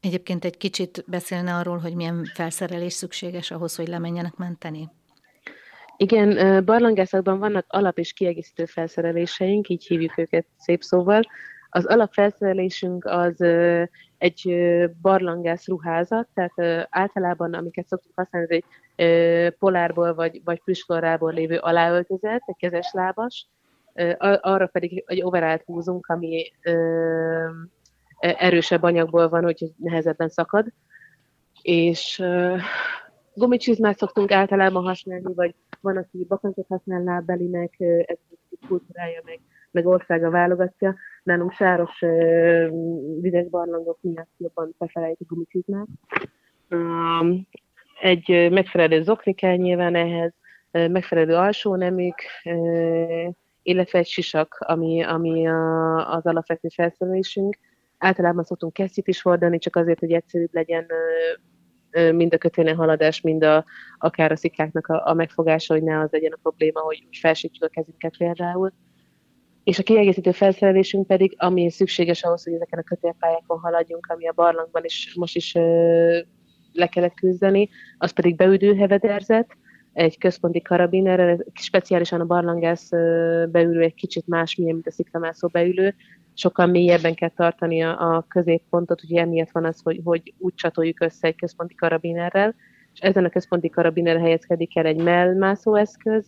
Egyébként 0.00 0.44
egy 0.44 0.56
kicsit 0.56 1.04
beszélne 1.06 1.54
arról, 1.54 1.78
hogy 1.78 1.94
milyen 1.94 2.24
felszerelés 2.34 2.92
szükséges 2.92 3.50
ahhoz, 3.50 3.76
hogy 3.76 3.88
lemenjenek 3.88 4.36
menteni? 4.36 4.88
Igen, 5.96 6.64
barlangászatban 6.64 7.38
vannak 7.38 7.64
alap- 7.68 7.98
és 7.98 8.12
kiegészítő 8.12 8.64
felszereléseink, 8.64 9.68
így 9.68 9.86
hívjuk 9.86 10.18
őket 10.18 10.46
szép 10.58 10.82
szóval. 10.82 11.22
Az 11.68 11.86
alapfelszerelésünk 11.86 13.04
az 13.04 13.44
egy 14.18 14.56
barlangász 15.02 15.66
ruházat, 15.66 16.28
tehát 16.34 16.86
általában, 16.90 17.54
amiket 17.54 17.86
szoktuk 17.86 18.12
használni, 18.14 18.64
egy 18.96 19.54
polárból 19.58 20.14
vagy, 20.14 20.40
vagy 20.44 20.62
plüsflorából 20.62 21.32
lévő 21.32 21.56
aláöltözet, 21.56 22.42
egy 22.46 22.56
kezes 22.58 22.90
lábas, 22.92 23.46
arra 24.40 24.66
pedig 24.66 25.04
egy 25.06 25.22
overált 25.22 25.62
húzunk, 25.64 26.06
ami 26.06 26.52
erősebb 28.18 28.82
anyagból 28.82 29.28
van, 29.28 29.42
hogy 29.42 29.72
nehezebben 29.76 30.28
szakad, 30.28 30.66
és 31.62 32.22
gumicsizmát 33.34 33.98
szoktunk 33.98 34.32
általában 34.32 34.84
használni, 34.84 35.34
vagy 35.34 35.54
van, 35.80 35.96
aki 35.96 36.24
bakancsot 36.28 36.66
használ 36.68 37.02
lábbelinek, 37.02 37.74
ez 37.78 38.16
kultúrája, 38.68 39.20
meg, 39.24 39.40
meg 39.70 39.86
országa 39.86 40.30
válogatja. 40.30 40.94
Nálunk 41.22 41.52
sáros 41.52 41.98
vizes 43.20 43.48
barlangok 43.48 43.98
miatt 44.00 44.30
jobban 44.36 44.74
befelejt 44.78 45.20
a 45.20 45.24
gumicsizmát. 45.28 45.86
Um, 46.70 47.46
egy 48.00 48.48
megfelelő 48.50 49.02
zokni 49.02 49.34
kell 49.34 49.56
nyilván 49.56 49.94
ehhez, 49.94 50.32
megfelelő 50.70 51.34
alsónemük, 51.34 52.14
illetve 53.62 53.98
egy 53.98 54.06
sisak, 54.06 54.56
ami, 54.58 55.02
ami 55.02 55.46
a, 55.48 55.96
az 56.14 56.26
alapvető 56.26 56.68
felszerelésünk. 56.68 57.58
Általában 57.98 58.44
szoktunk 58.44 58.72
kesztyűt 58.72 59.08
is 59.08 59.22
hordani, 59.22 59.58
csak 59.58 59.76
azért, 59.76 59.98
hogy 59.98 60.12
egyszerűbb 60.12 60.52
legyen 60.52 60.86
mind 62.12 62.34
a 62.34 62.38
kötélnél 62.38 62.74
haladás, 62.74 63.20
mind 63.20 63.44
a, 63.44 63.64
akár 63.98 64.32
a 64.32 64.36
szikáknak 64.36 64.86
a, 64.86 65.02
a 65.06 65.14
megfogása, 65.14 65.74
hogy 65.74 65.82
ne 65.82 65.98
az 65.98 66.10
legyen 66.10 66.32
a 66.32 66.38
probléma, 66.42 66.80
hogy 66.80 67.06
felsítjük 67.20 67.64
a 67.64 67.68
kezünket 67.68 68.16
például. 68.16 68.72
És 69.64 69.78
a 69.78 69.82
kiegészítő 69.82 70.30
felszerelésünk 70.30 71.06
pedig, 71.06 71.34
ami 71.36 71.70
szükséges 71.70 72.22
ahhoz, 72.22 72.44
hogy 72.44 72.52
ezeken 72.52 72.78
a 72.78 72.82
kötélpályákon 72.82 73.58
haladjunk, 73.58 74.06
ami 74.06 74.28
a 74.28 74.32
barlangban 74.32 74.84
is 74.84 75.14
most 75.14 75.36
is 75.36 75.54
ö, 75.54 76.18
le 76.72 76.86
kellett 76.86 77.14
küzdeni, 77.14 77.68
az 77.98 78.10
pedig 78.10 78.36
beüdő 78.36 78.74
hevederzet, 78.74 79.56
egy 79.92 80.18
központi 80.18 80.62
karabinerrel, 80.62 81.44
speciálisan 81.54 82.20
a 82.20 82.24
barlangász 82.24 82.88
beülő 83.50 83.80
egy 83.80 83.94
kicsit 83.94 84.26
más, 84.26 84.56
milyen, 84.56 84.74
mint 84.74 84.86
a 84.86 84.90
sziklamászó 84.90 85.48
beülő, 85.48 85.94
sokkal 86.34 86.66
mélyebben 86.66 87.14
kell 87.14 87.28
tartani 87.28 87.82
a, 87.82 88.16
a 88.16 88.24
középpontot, 88.28 89.02
ugye 89.02 89.20
emiatt 89.20 89.50
van 89.50 89.64
az, 89.64 89.80
hogy, 89.82 90.00
hogy 90.04 90.34
úgy 90.38 90.54
csatoljuk 90.54 91.00
össze 91.00 91.26
egy 91.26 91.36
központi 91.36 91.74
karabinerrel, 91.74 92.54
és 92.92 93.00
ezen 93.00 93.24
a 93.24 93.28
központi 93.28 93.68
karabiner 93.68 94.18
helyezkedik 94.18 94.76
el 94.76 94.86
egy 94.86 95.02
mellmászóeszköz, 95.02 96.24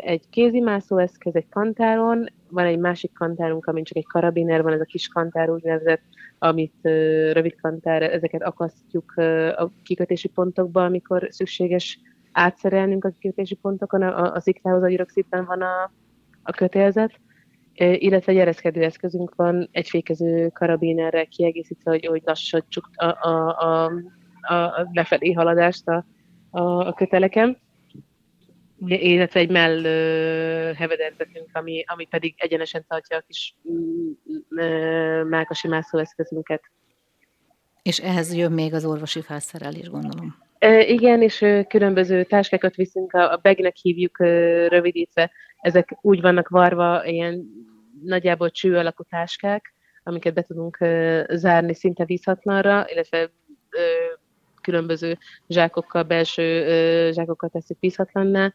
egy 0.00 0.28
kézi 0.30 0.60
mászóeszköz, 0.60 1.34
egy 1.34 1.48
kantáron, 1.48 2.26
van 2.50 2.64
egy 2.64 2.78
másik 2.78 3.12
kantárunk, 3.12 3.66
amin 3.66 3.84
csak 3.84 3.96
egy 3.96 4.06
karabiner 4.06 4.62
van, 4.62 4.72
ez 4.72 4.80
a 4.80 4.84
kis 4.84 5.08
kantár 5.08 5.50
úgynevezett, 5.50 6.02
amit 6.38 6.78
rövid 7.32 7.60
kantár, 7.60 8.02
ezeket 8.02 8.42
akasztjuk 8.42 9.12
a 9.56 9.70
kikötési 9.82 10.28
pontokba, 10.28 10.84
amikor 10.84 11.26
szükséges 11.30 12.00
átszerelnünk 12.32 13.04
a 13.04 13.12
kikötési 13.18 13.54
pontokon, 13.54 14.02
a, 14.02 14.32
a 14.32 14.40
sziklához, 14.40 14.82
a 14.82 15.04
szépen 15.06 15.44
van 15.44 15.62
a, 15.62 15.92
a 16.42 16.52
kötélzet, 16.52 17.20
illetve 17.74 18.32
ereszkedő 18.32 18.82
eszközünk 18.82 19.34
van, 19.34 19.68
egy 19.72 19.88
fékező 19.88 20.48
karabinerre 20.48 21.24
kiegészítve, 21.24 21.90
hogy, 21.90 22.06
hogy 22.06 22.22
lassítsuk 22.24 22.90
a, 22.94 23.04
a, 23.04 23.58
a, 23.58 23.84
a 24.54 24.88
lefelé 24.92 25.32
haladást 25.32 25.88
a, 25.88 26.06
a, 26.50 26.86
a 26.86 26.92
köteleken, 26.92 27.58
illetve 28.86 29.40
egy 29.40 29.50
mell 29.50 29.82
hevederzetünk, 30.74 31.48
ami, 31.52 31.84
ami 31.86 32.06
pedig 32.06 32.34
egyenesen 32.36 32.84
tartja 32.88 33.16
a 33.16 33.24
kis 33.26 33.54
mákasi 35.28 35.68
mászóeszközünket. 35.68 36.62
És 37.82 37.98
ehhez 37.98 38.34
jön 38.34 38.52
még 38.52 38.74
az 38.74 38.84
orvosi 38.84 39.20
felszerelés, 39.20 39.88
gondolom. 39.88 40.36
Igen, 40.86 41.22
és 41.22 41.44
különböző 41.68 42.24
táskákat 42.24 42.74
viszünk, 42.74 43.12
a 43.12 43.40
bagnek 43.42 43.76
hívjuk 43.76 44.18
rövidítve. 44.68 45.30
Ezek 45.64 45.98
úgy 46.00 46.20
vannak 46.20 46.48
varva, 46.48 47.04
ilyen 47.04 47.46
nagyjából 48.02 48.50
cső 48.50 48.76
alakú 48.76 49.02
táskák, 49.02 49.74
amiket 50.02 50.34
be 50.34 50.42
tudunk 50.42 50.78
zárni 51.28 51.74
szinte 51.74 52.04
vízhatlanra, 52.04 52.86
illetve 52.92 53.30
különböző 54.60 55.18
zsákokkal, 55.48 56.02
belső 56.02 57.12
zsákokkal 57.12 57.48
teszik 57.48 57.76
vízhatlanná. 57.80 58.52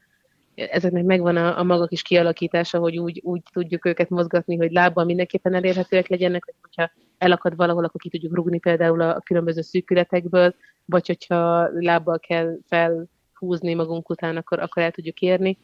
Ezeknek 0.55 1.03
megvan 1.03 1.35
a, 1.37 1.59
a 1.59 1.63
maga 1.63 1.87
kis 1.87 2.01
kialakítása, 2.01 2.79
hogy 2.79 2.97
úgy, 2.97 3.21
úgy 3.23 3.41
tudjuk 3.51 3.85
őket 3.85 4.09
mozgatni, 4.09 4.57
hogy 4.57 4.71
lábbal 4.71 5.05
mindenképpen 5.05 5.53
elérhetőek 5.53 6.07
legyenek, 6.07 6.45
hogy 6.45 6.55
hogyha 6.61 6.91
elakad 7.17 7.55
valahol, 7.55 7.83
akkor 7.83 8.01
ki 8.01 8.09
tudjuk 8.09 8.35
rugni 8.35 8.59
például 8.59 9.01
a, 9.01 9.15
a 9.15 9.21
különböző 9.21 9.61
szűkületekből, 9.61 10.55
vagy 10.85 11.07
hogyha 11.07 11.69
lábbal 11.73 12.19
kell 12.19 12.57
felhúzni 12.67 13.73
magunk 13.73 14.09
után, 14.09 14.37
akkor, 14.37 14.59
akkor 14.59 14.83
el 14.83 14.91
tudjuk 14.91 15.19
érni, 15.19 15.57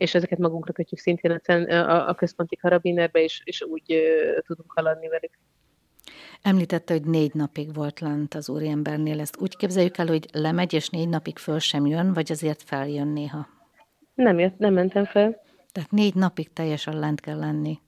és 0.00 0.14
ezeket 0.14 0.38
magunkra 0.38 0.72
kötjük 0.72 1.00
szintén 1.00 1.30
a, 1.30 2.08
a, 2.08 2.14
központi 2.14 2.56
karabinerbe, 2.56 3.22
és, 3.22 3.42
és 3.44 3.62
úgy 3.62 4.02
tudunk 4.46 4.72
haladni 4.72 5.08
velük. 5.08 5.38
Említette, 6.42 6.92
hogy 6.92 7.04
négy 7.04 7.34
napig 7.34 7.74
volt 7.74 8.00
lent 8.00 8.34
az 8.34 8.48
úriembernél. 8.48 9.20
Ezt 9.20 9.40
úgy 9.40 9.56
képzeljük 9.56 9.98
el, 9.98 10.06
hogy 10.06 10.26
lemegy, 10.32 10.72
és 10.72 10.88
négy 10.88 11.08
napig 11.08 11.38
föl 11.38 11.58
sem 11.58 11.86
jön, 11.86 12.12
vagy 12.12 12.32
azért 12.32 12.62
feljön 12.62 13.08
néha? 13.08 13.48
Nem 14.14 14.38
jött, 14.38 14.58
nem 14.58 14.72
mentem 14.72 15.04
fel. 15.04 15.40
Tehát 15.72 15.90
négy 15.90 16.14
napig 16.14 16.52
teljesen 16.52 16.98
lent 16.98 17.20
kell 17.20 17.38
lenni. 17.38 17.78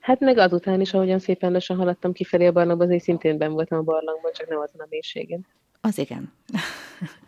Hát 0.00 0.20
meg 0.20 0.38
azután 0.38 0.80
is, 0.80 0.94
ahogyan 0.94 1.18
szépen 1.18 1.52
lassan 1.52 1.76
haladtam 1.76 2.12
kifelé 2.12 2.46
a 2.46 2.52
barlangba, 2.52 2.84
azért 2.84 3.02
szintén 3.02 3.38
ben 3.38 3.52
voltam 3.52 3.78
a 3.78 3.82
barlangban, 3.82 4.32
csak 4.32 4.48
nem 4.48 4.58
azon 4.58 4.80
a 4.80 4.86
mélységen. 4.88 5.46
Az 5.80 5.98
igen. 5.98 6.32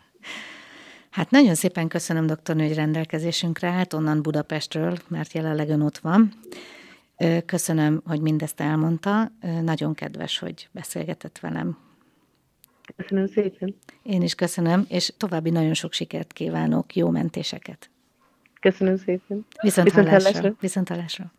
Hát 1.09 1.31
nagyon 1.31 1.55
szépen 1.55 1.87
köszönöm, 1.87 2.25
doktornő, 2.27 2.67
hogy 2.67 2.75
rendelkezésünkre 2.75 3.67
állt 3.69 3.93
onnan 3.93 4.21
Budapestről, 4.21 4.97
mert 5.07 5.33
jelenleg 5.33 5.69
ön 5.69 5.81
ott 5.81 5.97
van. 5.97 6.33
Köszönöm, 7.45 8.01
hogy 8.05 8.21
mindezt 8.21 8.59
elmondta. 8.61 9.31
Nagyon 9.61 9.93
kedves, 9.93 10.39
hogy 10.39 10.69
beszélgetett 10.71 11.39
velem. 11.39 11.77
Köszönöm 12.95 13.27
szépen. 13.27 13.75
Én 14.03 14.21
is 14.21 14.35
köszönöm, 14.35 14.85
és 14.87 15.13
további 15.17 15.49
nagyon 15.49 15.73
sok 15.73 15.93
sikert 15.93 16.33
kívánok, 16.33 16.95
jó 16.95 17.09
mentéseket. 17.09 17.89
Köszönöm 18.59 18.97
szépen. 18.97 19.45
Viszont, 19.61 19.87
Viszont 19.87 20.07
hallásra. 20.07 20.31
hallásra. 20.31 20.55
Viszont 20.59 20.87
hallásra. 20.89 21.31